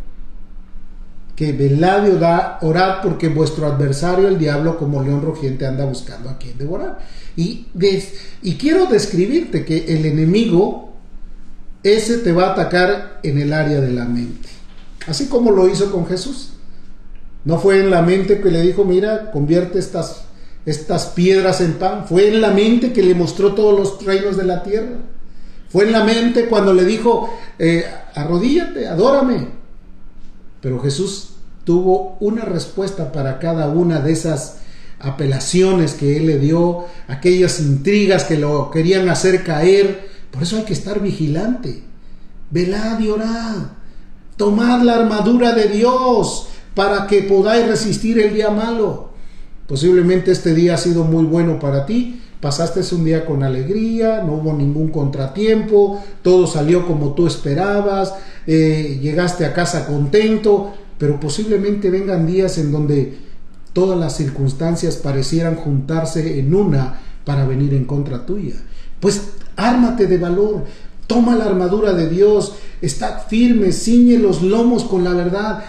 Que 1.35 1.53
velad 1.53 2.07
y 2.07 2.65
orad 2.65 3.03
porque 3.03 3.29
vuestro 3.29 3.67
adversario, 3.67 4.29
el 4.29 4.39
diablo, 4.39 4.79
como 4.79 5.03
león 5.03 5.23
rugiente, 5.23 5.67
anda 5.67 5.85
buscando 5.85 6.29
a 6.29 6.39
quien 6.39 6.59
devorar. 6.59 6.99
Y, 7.37 7.67
y 8.43 8.55
quiero 8.55 8.87
describirte 8.87 9.65
que 9.65 9.95
el 9.95 10.07
enemigo, 10.07 10.96
ese 11.95 12.19
te 12.19 12.33
va 12.33 12.49
a 12.49 12.53
atacar 12.53 13.21
en 13.23 13.39
el 13.39 13.53
área 13.53 13.81
de 13.81 13.93
la 13.93 14.05
mente. 14.05 14.49
Así 15.07 15.27
como 15.27 15.51
lo 15.51 15.69
hizo 15.69 15.93
con 15.93 16.07
Jesús. 16.07 16.51
No 17.45 17.59
fue 17.59 17.79
en 17.79 17.91
la 17.91 18.03
mente 18.03 18.41
que 18.41 18.51
le 18.51 18.61
dijo, 18.61 18.85
mira, 18.85 19.31
convierte 19.31 19.79
estas, 19.79 20.23
estas 20.65 21.07
piedras 21.07 21.61
en 21.61 21.75
pan. 21.75 22.07
Fue 22.09 22.29
en 22.29 22.41
la 22.41 22.51
mente 22.51 22.93
que 22.93 23.03
le 23.03 23.15
mostró 23.15 23.55
todos 23.55 23.79
los 23.79 24.05
reinos 24.05 24.37
de 24.37 24.45
la 24.45 24.65
tierra. 24.65 24.97
Fue 25.69 25.85
en 25.85 25.93
la 25.93 26.03
mente 26.03 26.47
cuando 26.47 26.75
le 26.75 26.85
dijo, 26.85 27.33
eh, 27.59 27.85
arrodíllate, 28.15 28.89
adórame. 28.89 29.49
Pero 30.61 30.81
Jesús 30.81 31.35
tuvo 31.63 32.17
una 32.21 32.45
respuesta 32.45 33.13
para 33.13 33.39
cada 33.39 33.69
una 33.69 34.01
de 34.01 34.13
esas 34.13 34.59
apelaciones 34.99 35.95
que 35.95 36.17
él 36.17 36.27
le 36.27 36.39
dio, 36.39 36.87
aquellas 37.07 37.61
intrigas 37.61 38.25
que 38.25 38.39
lo 38.39 38.71
querían 38.71 39.09
hacer 39.09 39.45
caer. 39.45 40.16
Por 40.37 40.43
eso 40.43 40.59
hay 40.59 40.65
que 40.65 40.75
estar 40.75 41.01
vigilante. 41.01 41.83
Velad 42.51 43.01
y 43.01 43.09
orad. 43.09 43.69
Tomad 44.37 44.83
la 44.83 44.97
armadura 44.97 45.55
de 45.55 45.69
Dios 45.69 46.49
para 46.75 47.07
que 47.07 47.23
podáis 47.23 47.67
resistir 47.67 48.19
el 48.19 48.35
día 48.35 48.51
malo. 48.51 49.13
Posiblemente 49.67 50.33
este 50.33 50.53
día 50.53 50.75
ha 50.75 50.77
sido 50.77 51.05
muy 51.05 51.25
bueno 51.25 51.59
para 51.59 51.87
ti, 51.87 52.21
pasaste 52.39 52.83
un 52.95 53.07
día 53.07 53.25
con 53.25 53.45
alegría, 53.45 54.23
no 54.25 54.35
hubo 54.35 54.53
ningún 54.53 54.89
contratiempo, 54.89 56.05
todo 56.21 56.47
salió 56.47 56.87
como 56.87 57.15
tú 57.15 57.27
esperabas, 57.27 58.13
eh, 58.47 58.99
llegaste 59.01 59.47
a 59.47 59.55
casa 59.55 59.87
contento, 59.87 60.75
pero 60.99 61.19
posiblemente 61.19 61.89
vengan 61.89 62.27
días 62.27 62.59
en 62.59 62.73
donde 62.73 63.17
todas 63.73 63.99
las 63.99 64.15
circunstancias 64.15 64.97
parecieran 64.97 65.57
juntarse 65.57 66.39
en 66.39 66.55
una 66.55 67.01
para 67.25 67.47
venir 67.47 67.73
en 67.73 67.87
contra 67.87 68.27
tuya. 68.27 68.57
Pues 69.01 69.31
ármate 69.57 70.07
de 70.07 70.19
valor, 70.19 70.65
toma 71.07 71.35
la 71.37 71.47
armadura 71.47 71.93
de 71.93 72.09
Dios, 72.09 72.55
está 72.81 73.19
firme, 73.19 73.73
ciñe 73.73 74.19
los 74.19 74.43
lomos 74.43 74.85
con 74.85 75.05
la 75.05 75.13
verdad, 75.13 75.65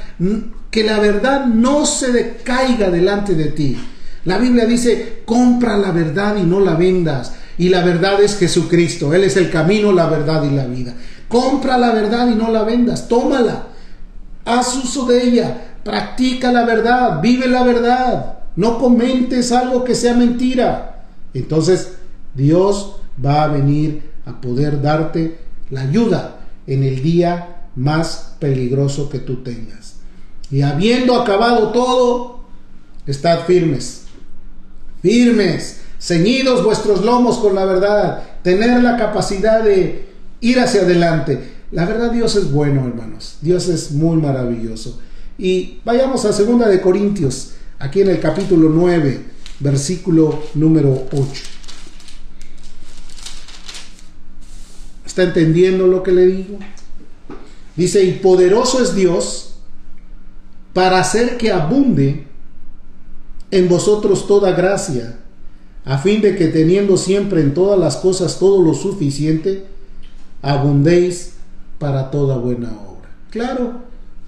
que 0.71 0.84
la 0.84 1.00
verdad 1.00 1.45
no 1.45 1.86
se 1.86 2.12
decaiga 2.12 2.89
delante 2.89 3.34
de 3.36 3.45
ti. 3.45 3.78
La 4.26 4.38
Biblia 4.38 4.65
dice, 4.65 5.21
compra 5.26 5.78
la 5.78 5.91
verdad 5.91 6.36
y 6.36 6.43
no 6.43 6.60
la 6.60 6.76
vendas. 6.76 7.34
Y 7.58 7.69
la 7.69 7.84
verdad 7.84 8.21
es 8.21 8.38
Jesucristo. 8.38 9.13
Él 9.13 9.23
es 9.23 9.38
el 9.38 9.50
camino, 9.50 9.93
la 9.93 10.08
verdad 10.08 10.43
y 10.43 10.54
la 10.54 10.65
vida. 10.65 10.93
Compra 11.30 11.78
la 11.78 11.93
verdad 11.93 12.28
y 12.28 12.36
no 12.36 12.52
la 12.52 12.63
vendas. 12.63 13.08
Tómala. 13.08 13.67
Haz 14.43 14.76
uso 14.76 15.06
de 15.06 15.23
ella. 15.23 15.76
Practica 15.84 16.52
la 16.52 16.65
verdad. 16.65 17.21
Vive 17.21 17.47
la 17.47 17.63
verdad. 17.63 18.39
No 18.58 18.78
comentes 18.78 19.54
algo 19.54 19.86
que 19.86 19.95
sea 19.95 20.13
mentira. 20.13 21.06
Entonces 21.34 21.93
Dios 22.34 22.97
va 23.23 23.43
a 23.43 23.47
venir 23.47 24.12
a 24.25 24.39
poder 24.41 24.82
darte 24.82 25.38
la 25.69 25.82
ayuda 25.82 26.39
en 26.65 26.84
el 26.84 27.01
día 27.01 27.69
más 27.75 28.36
peligroso 28.39 29.10
que 29.10 29.19
tú 29.19 29.38
tengas. 29.43 29.95
Y 30.51 30.62
habiendo 30.62 31.15
acabado 31.15 31.69
todo, 31.69 32.39
estad 33.06 33.45
firmes, 33.45 34.03
firmes, 35.01 35.82
ceñidos 35.99 36.63
vuestros 36.63 37.03
lomos 37.03 37.38
con 37.38 37.56
la 37.56 37.65
verdad, 37.65 38.23
tener 38.43 38.82
la 38.82 38.97
capacidad 38.97 39.63
de 39.63 40.08
ir 40.41 40.60
hacia 40.60 40.82
adelante. 40.82 41.56
La 41.71 41.86
verdad 41.86 42.12
Dios 42.12 42.36
es 42.36 42.51
bueno, 42.51 42.88
hermanos. 42.88 43.38
Dios 43.41 43.67
es 43.67 43.91
muy 43.91 44.17
maravilloso. 44.17 44.99
Y 45.38 45.80
vayamos 45.84 46.25
a 46.25 46.34
segunda 46.34 46.67
de 46.67 46.82
Corintios, 46.82 47.53
aquí 47.80 48.01
en 48.01 48.10
el 48.10 48.19
capítulo 48.19 48.69
9, 48.69 49.21
versículo 49.60 50.43
número 50.56 51.08
8. 51.12 51.57
¿Está 55.17 55.30
entendiendo 55.30 55.88
lo 55.88 56.03
que 56.03 56.12
le 56.12 56.27
digo? 56.27 56.60
Dice, 57.75 58.03
y 58.03 58.12
poderoso 58.19 58.84
es 58.84 58.93
Dios 58.93 59.56
para 60.73 60.99
hacer 60.99 61.38
que 61.38 61.51
abunde 61.51 62.27
en 63.49 63.67
vosotros 63.67 64.27
toda 64.27 64.51
gracia, 64.51 65.17
a 65.86 65.97
fin 65.97 66.21
de 66.21 66.36
que 66.36 66.49
teniendo 66.49 66.97
siempre 66.97 67.41
en 67.41 67.56
todas 67.56 67.80
las 67.80 67.97
cosas 67.97 68.38
todo 68.38 68.62
lo 68.62 68.75
suficiente, 68.75 69.65
abundéis 70.43 71.34
para 71.80 72.12
toda 72.12 72.38
buena 72.38 72.69
obra. 72.73 73.10
Claro, 73.32 73.71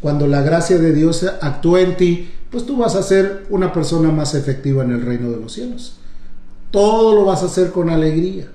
cuando 0.01 0.25
la 0.25 0.41
gracia 0.41 0.79
de 0.79 0.91
Dios 0.91 1.23
actúa 1.39 1.81
en 1.81 1.97
ti, 1.97 2.31
pues 2.49 2.65
tú 2.65 2.77
vas 2.77 2.95
a 2.95 3.03
ser 3.03 3.45
una 3.51 3.71
persona 3.71 4.09
más 4.11 4.33
efectiva 4.33 4.83
en 4.83 4.89
el 4.89 5.03
reino 5.03 5.29
de 5.29 5.39
los 5.39 5.53
cielos. 5.53 5.97
Todo 6.71 7.13
lo 7.13 7.25
vas 7.25 7.43
a 7.43 7.45
hacer 7.45 7.69
con 7.69 7.91
alegría. 7.91 8.47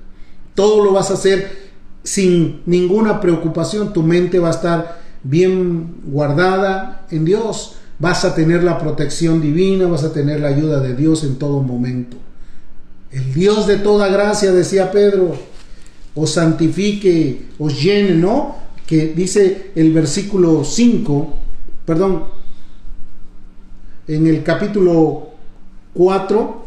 Todo 0.56 0.84
lo 0.84 0.92
vas 0.92 1.12
a 1.12 1.14
hacer 1.14 1.63
sin 2.04 2.60
ninguna 2.66 3.20
preocupación. 3.20 3.92
Tu 3.92 4.02
mente 4.02 4.38
va 4.38 4.48
a 4.48 4.52
estar 4.52 5.00
bien 5.24 5.96
guardada 6.04 7.06
en 7.10 7.24
Dios. 7.24 7.76
Vas 7.98 8.24
a 8.24 8.34
tener 8.34 8.62
la 8.62 8.78
protección 8.78 9.40
divina, 9.40 9.86
vas 9.86 10.04
a 10.04 10.12
tener 10.12 10.40
la 10.40 10.48
ayuda 10.48 10.80
de 10.80 10.94
Dios 10.94 11.24
en 11.24 11.36
todo 11.36 11.60
momento. 11.60 12.16
El 13.10 13.32
Dios 13.32 13.66
de 13.66 13.76
toda 13.78 14.08
gracia, 14.08 14.52
decía 14.52 14.90
Pedro, 14.90 15.34
os 16.14 16.30
santifique, 16.30 17.46
os 17.58 17.82
llene, 17.82 18.14
¿no? 18.16 18.56
Que 18.86 19.14
dice 19.14 19.70
el 19.74 19.92
versículo 19.92 20.64
5, 20.64 21.34
perdón, 21.86 22.24
en 24.06 24.26
el 24.26 24.42
capítulo 24.42 25.28
4, 25.94 26.63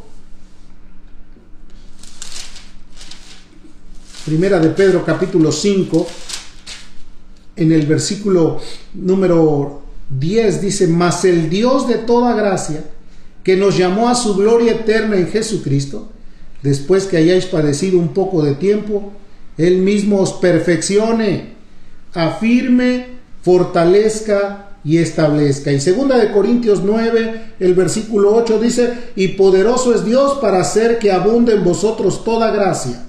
primera 4.28 4.60
de 4.60 4.72
Pedro 4.72 5.06
capítulo 5.06 5.54
5, 5.54 6.06
en 7.56 7.72
el 7.72 7.86
versículo 7.86 8.60
número 8.94 9.84
10 10.20 10.62
dice, 10.62 10.88
mas 10.88 11.24
el 11.24 11.50
Dios 11.50 11.88
de 11.88 11.96
toda 11.96 12.36
gracia, 12.36 12.84
que 13.42 13.56
nos 13.56 13.78
llamó 13.78 14.10
a 14.10 14.16
su 14.16 14.36
gloria 14.36 14.74
eterna 14.74 15.16
en 15.16 15.30
Jesucristo, 15.30 16.10
después 16.62 17.06
que 17.06 17.16
hayáis 17.16 17.46
padecido 17.46 18.00
un 18.00 18.10
poco 18.10 18.44
de 18.44 18.56
tiempo, 18.56 19.14
Él 19.58 19.78
mismo 19.78 20.20
os 20.20 20.34
perfeccione, 20.34 21.54
afirme, 22.14 23.06
fortalezca 23.44 24.72
y 24.84 24.98
establezca. 24.98 25.72
Y 25.72 25.80
segunda 25.80 26.18
de 26.18 26.34
Corintios 26.34 26.82
9, 26.84 27.54
el 27.62 27.74
versículo 27.76 28.36
8 28.36 28.60
dice, 28.60 28.94
y 29.16 29.30
poderoso 29.30 29.96
es 29.96 30.04
Dios 30.04 30.40
para 30.42 30.60
hacer 30.60 31.00
que 31.00 31.14
abunde 31.14 31.54
en 31.54 31.64
vosotros 31.64 32.26
toda 32.26 32.52
gracia, 32.52 33.07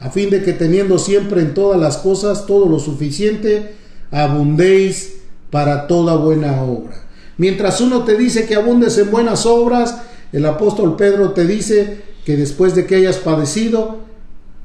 a 0.00 0.10
fin 0.10 0.30
de 0.30 0.42
que 0.42 0.52
teniendo 0.52 0.98
siempre 0.98 1.40
en 1.40 1.54
todas 1.54 1.80
las 1.80 1.98
cosas 1.98 2.46
todo 2.46 2.68
lo 2.68 2.78
suficiente, 2.78 3.74
abundéis 4.10 5.14
para 5.50 5.86
toda 5.86 6.16
buena 6.16 6.62
obra. 6.62 7.02
Mientras 7.38 7.80
uno 7.80 8.04
te 8.04 8.16
dice 8.16 8.46
que 8.46 8.54
abundes 8.54 8.98
en 8.98 9.10
buenas 9.10 9.46
obras, 9.46 10.02
el 10.32 10.44
apóstol 10.46 10.96
Pedro 10.96 11.32
te 11.32 11.46
dice 11.46 12.02
que 12.24 12.36
después 12.36 12.74
de 12.74 12.86
que 12.86 12.96
hayas 12.96 13.18
padecido, 13.18 14.00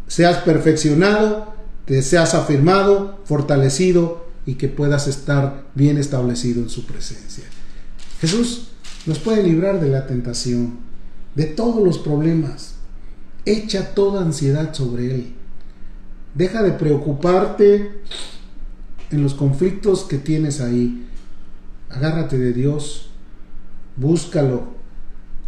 seas 0.08 0.38
perfeccionado, 0.40 1.54
te 1.86 2.02
seas 2.02 2.34
afirmado, 2.34 3.20
fortalecido 3.26 4.26
y 4.46 4.56
que 4.56 4.68
puedas 4.68 5.08
estar 5.08 5.66
bien 5.76 5.98
establecido 5.98 6.62
en 6.62 6.70
su 6.70 6.86
presencia. 6.86 7.44
Jesús 8.20 8.68
nos 9.06 9.20
puede 9.20 9.44
librar 9.44 9.80
de 9.80 9.90
la 9.90 10.08
tentación, 10.08 10.80
de 11.36 11.46
todos 11.46 11.84
los 11.84 11.98
problemas. 11.98 12.76
Echa 13.46 13.94
toda 13.94 14.22
ansiedad 14.22 14.74
sobre 14.74 15.16
Él. 15.16 15.34
Deja 16.36 16.64
de 16.64 16.72
preocuparte 16.72 17.92
en 19.10 19.24
los 19.24 19.34
conflictos 19.34 20.04
que 20.04 20.18
tienes 20.18 20.62
ahí. 20.62 21.08
Agárrate 21.90 22.38
de 22.38 22.54
Dios, 22.54 23.10
búscalo, 23.98 24.68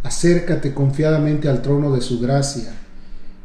acércate 0.02 0.74
confiadamente 0.74 1.48
al 1.48 1.62
trono 1.62 1.94
de 1.94 2.02
su 2.02 2.20
gracia. 2.20 2.74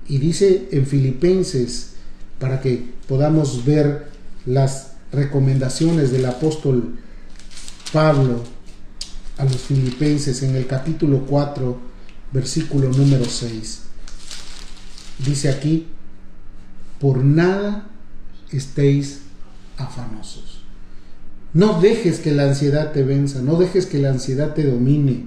Y 0.07 0.17
dice 0.17 0.67
en 0.71 0.85
Filipenses, 0.85 1.93
para 2.39 2.59
que 2.59 2.91
podamos 3.07 3.65
ver 3.65 4.07
las 4.45 4.93
recomendaciones 5.11 6.11
del 6.11 6.25
apóstol 6.25 6.97
Pablo 7.93 8.43
a 9.37 9.45
los 9.45 9.57
filipenses 9.57 10.43
en 10.43 10.55
el 10.55 10.67
capítulo 10.67 11.25
4, 11.25 11.77
versículo 12.33 12.89
número 12.89 13.25
6. 13.25 13.88
Dice 15.25 15.49
aquí, 15.49 15.87
por 16.99 17.23
nada 17.23 17.87
estéis 18.51 19.21
afanosos. 19.77 20.63
No 21.53 21.81
dejes 21.81 22.19
que 22.19 22.31
la 22.31 22.43
ansiedad 22.43 22.91
te 22.91 23.03
venza, 23.03 23.41
no 23.41 23.57
dejes 23.57 23.85
que 23.85 23.99
la 23.99 24.11
ansiedad 24.11 24.53
te 24.53 24.63
domine, 24.63 25.25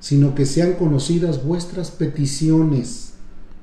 sino 0.00 0.34
que 0.34 0.46
sean 0.46 0.74
conocidas 0.74 1.44
vuestras 1.44 1.90
peticiones 1.90 3.14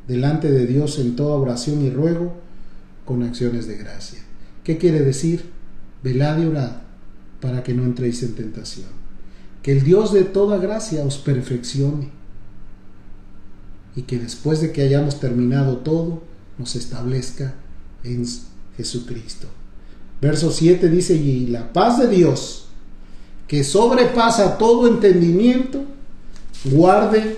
delante 0.08 0.52
de 0.52 0.66
Dios 0.68 1.00
en 1.00 1.16
toda 1.16 1.36
oración 1.36 1.82
y 1.82 1.90
ruego 1.90 2.34
con 3.06 3.24
acciones 3.24 3.68
de 3.68 3.78
gracia. 3.78 4.20
¿Qué 4.64 4.78
quiere 4.78 5.00
decir? 5.02 5.46
Velad 6.04 6.40
y 6.42 6.46
orad 6.46 6.72
para 7.40 7.64
que 7.64 7.74
no 7.74 7.84
entréis 7.84 8.22
en 8.24 8.36
tentación. 8.36 8.88
Que 9.64 9.72
el 9.72 9.84
Dios 9.84 10.14
de 10.14 10.24
toda 10.24 10.58
gracia 10.58 11.04
os 11.04 11.18
perfeccione 11.18 12.10
y 13.96 14.04
que 14.04 14.20
después 14.20 14.62
de 14.62 14.72
que 14.72 14.82
hayamos 14.82 15.20
terminado 15.20 15.78
todo, 15.78 16.24
nos 16.58 16.76
establezca 16.76 17.54
en 18.04 18.26
Jesucristo. 18.78 19.48
Verso 20.22 20.52
7 20.52 20.90
dice, 20.90 21.16
y 21.16 21.48
la 21.48 21.74
paz 21.74 22.00
de 22.00 22.08
Dios, 22.08 22.68
que 23.48 23.64
sobrepasa 23.64 24.58
todo 24.58 24.88
entendimiento, 24.88 25.84
guarde 26.66 27.38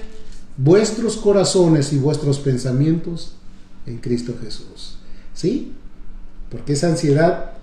vuestros 0.57 1.17
corazones 1.17 1.93
y 1.93 1.97
vuestros 1.97 2.39
pensamientos 2.39 3.35
en 3.85 3.97
Cristo 3.97 4.35
Jesús. 4.41 4.97
¿Sí? 5.33 5.73
Porque 6.51 6.73
esa 6.73 6.87
ansiedad 6.87 7.53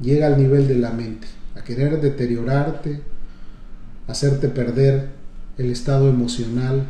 llega 0.00 0.26
al 0.26 0.38
nivel 0.38 0.66
de 0.66 0.76
la 0.76 0.90
mente, 0.90 1.28
a 1.54 1.62
querer 1.62 2.00
deteriorarte, 2.00 3.02
hacerte 4.08 4.48
perder 4.48 5.10
el 5.58 5.70
estado 5.70 6.08
emocional, 6.08 6.86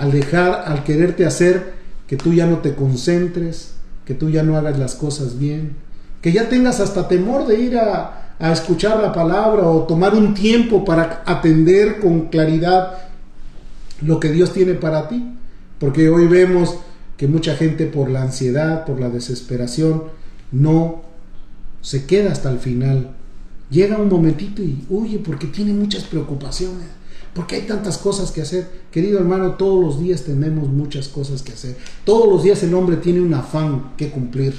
al 0.00 0.12
dejar, 0.12 0.64
al 0.66 0.82
quererte 0.82 1.26
hacer 1.26 1.74
que 2.06 2.16
tú 2.16 2.32
ya 2.32 2.46
no 2.46 2.58
te 2.58 2.74
concentres, 2.74 3.74
que 4.06 4.14
tú 4.14 4.30
ya 4.30 4.42
no 4.42 4.56
hagas 4.56 4.78
las 4.78 4.94
cosas 4.94 5.38
bien, 5.38 5.76
que 6.22 6.32
ya 6.32 6.48
tengas 6.48 6.80
hasta 6.80 7.06
temor 7.06 7.46
de 7.46 7.60
ir 7.60 7.78
a, 7.78 8.16
escuchar 8.40 9.02
la 9.02 9.12
palabra 9.12 9.64
o 9.64 9.82
tomar 9.82 10.14
un 10.14 10.32
tiempo 10.32 10.82
para 10.82 11.22
atender 11.26 12.00
con 12.00 12.28
claridad 12.28 12.94
lo 14.00 14.18
que 14.18 14.32
Dios 14.32 14.54
tiene 14.54 14.72
para 14.72 15.08
ti. 15.08 15.34
Porque 15.78 16.08
hoy 16.08 16.26
vemos 16.26 16.76
que 17.18 17.28
mucha 17.28 17.54
gente 17.54 17.84
por 17.84 18.08
la 18.08 18.22
ansiedad, 18.22 18.86
por 18.86 18.98
la 18.98 19.10
desesperación, 19.10 20.04
no 20.52 21.02
se 21.82 22.06
queda 22.06 22.32
hasta 22.32 22.50
el 22.50 22.58
final. 22.58 23.10
Llega 23.68 23.98
un 23.98 24.08
momentito 24.08 24.62
y 24.62 24.86
huye 24.88 25.18
porque 25.18 25.46
tiene 25.46 25.74
muchas 25.74 26.04
preocupaciones, 26.04 26.86
porque 27.34 27.56
hay 27.56 27.62
tantas 27.62 27.98
cosas 27.98 28.32
que 28.32 28.42
hacer. 28.42 28.68
Querido 28.90 29.18
hermano, 29.18 29.54
todos 29.54 29.82
los 29.82 30.00
días 30.00 30.22
tenemos 30.22 30.68
muchas 30.68 31.08
cosas 31.08 31.42
que 31.42 31.52
hacer. 31.52 31.76
Todos 32.04 32.28
los 32.28 32.42
días 32.42 32.62
el 32.62 32.74
hombre 32.74 32.96
tiene 32.96 33.20
un 33.20 33.34
afán 33.34 33.92
que 33.96 34.10
cumplir. 34.10 34.54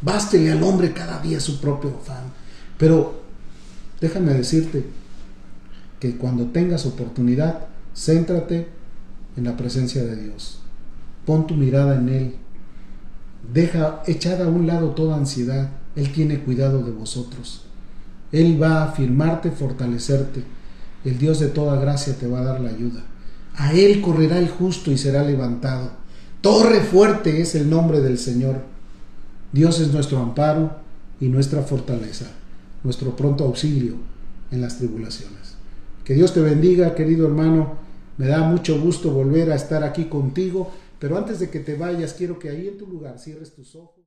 Bástele 0.00 0.52
al 0.52 0.62
hombre 0.62 0.92
cada 0.92 1.20
día 1.20 1.40
su 1.40 1.60
propio 1.60 1.90
afán. 1.90 2.32
Pero 2.78 3.20
déjame 4.00 4.32
decirte 4.34 4.84
que 6.00 6.16
cuando 6.16 6.46
tengas 6.46 6.86
oportunidad, 6.86 7.66
céntrate 7.94 8.68
en 9.36 9.44
la 9.44 9.56
presencia 9.56 10.04
de 10.04 10.16
Dios. 10.16 10.60
Pon 11.26 11.46
tu 11.46 11.54
mirada 11.54 11.96
en 11.96 12.08
Él. 12.08 12.34
Deja 13.52 14.02
echada 14.06 14.46
a 14.46 14.48
un 14.48 14.66
lado 14.66 14.90
toda 14.90 15.16
ansiedad. 15.16 15.70
Él 15.96 16.10
tiene 16.12 16.40
cuidado 16.40 16.82
de 16.82 16.90
vosotros. 16.90 17.66
Él 18.32 18.60
va 18.60 18.82
a 18.82 18.84
afirmarte, 18.90 19.50
fortalecerte. 19.50 20.42
El 21.04 21.18
Dios 21.18 21.40
de 21.40 21.48
toda 21.48 21.78
gracia 21.78 22.14
te 22.18 22.26
va 22.26 22.40
a 22.40 22.44
dar 22.44 22.60
la 22.60 22.70
ayuda. 22.70 23.04
A 23.56 23.72
Él 23.72 24.00
correrá 24.00 24.38
el 24.38 24.48
justo 24.48 24.90
y 24.90 24.98
será 24.98 25.22
levantado. 25.22 25.90
Torre 26.40 26.80
fuerte 26.80 27.40
es 27.40 27.54
el 27.54 27.70
nombre 27.70 28.00
del 28.00 28.18
Señor. 28.18 28.62
Dios 29.52 29.80
es 29.80 29.92
nuestro 29.92 30.18
amparo 30.18 30.76
y 31.20 31.28
nuestra 31.28 31.62
fortaleza, 31.62 32.26
nuestro 32.82 33.14
pronto 33.16 33.44
auxilio 33.44 33.94
en 34.50 34.60
las 34.60 34.78
tribulaciones. 34.78 35.56
Que 36.04 36.14
Dios 36.14 36.34
te 36.34 36.40
bendiga, 36.40 36.94
querido 36.94 37.26
hermano. 37.26 37.78
Me 38.16 38.26
da 38.26 38.42
mucho 38.42 38.80
gusto 38.80 39.10
volver 39.10 39.50
a 39.52 39.56
estar 39.56 39.84
aquí 39.84 40.04
contigo, 40.04 40.72
pero 40.98 41.16
antes 41.18 41.38
de 41.38 41.50
que 41.50 41.60
te 41.60 41.76
vayas, 41.76 42.14
quiero 42.14 42.38
que 42.38 42.48
ahí 42.48 42.68
en 42.68 42.78
tu 42.78 42.86
lugar 42.86 43.18
cierres 43.18 43.54
tus 43.54 43.74
ojos. 43.74 44.04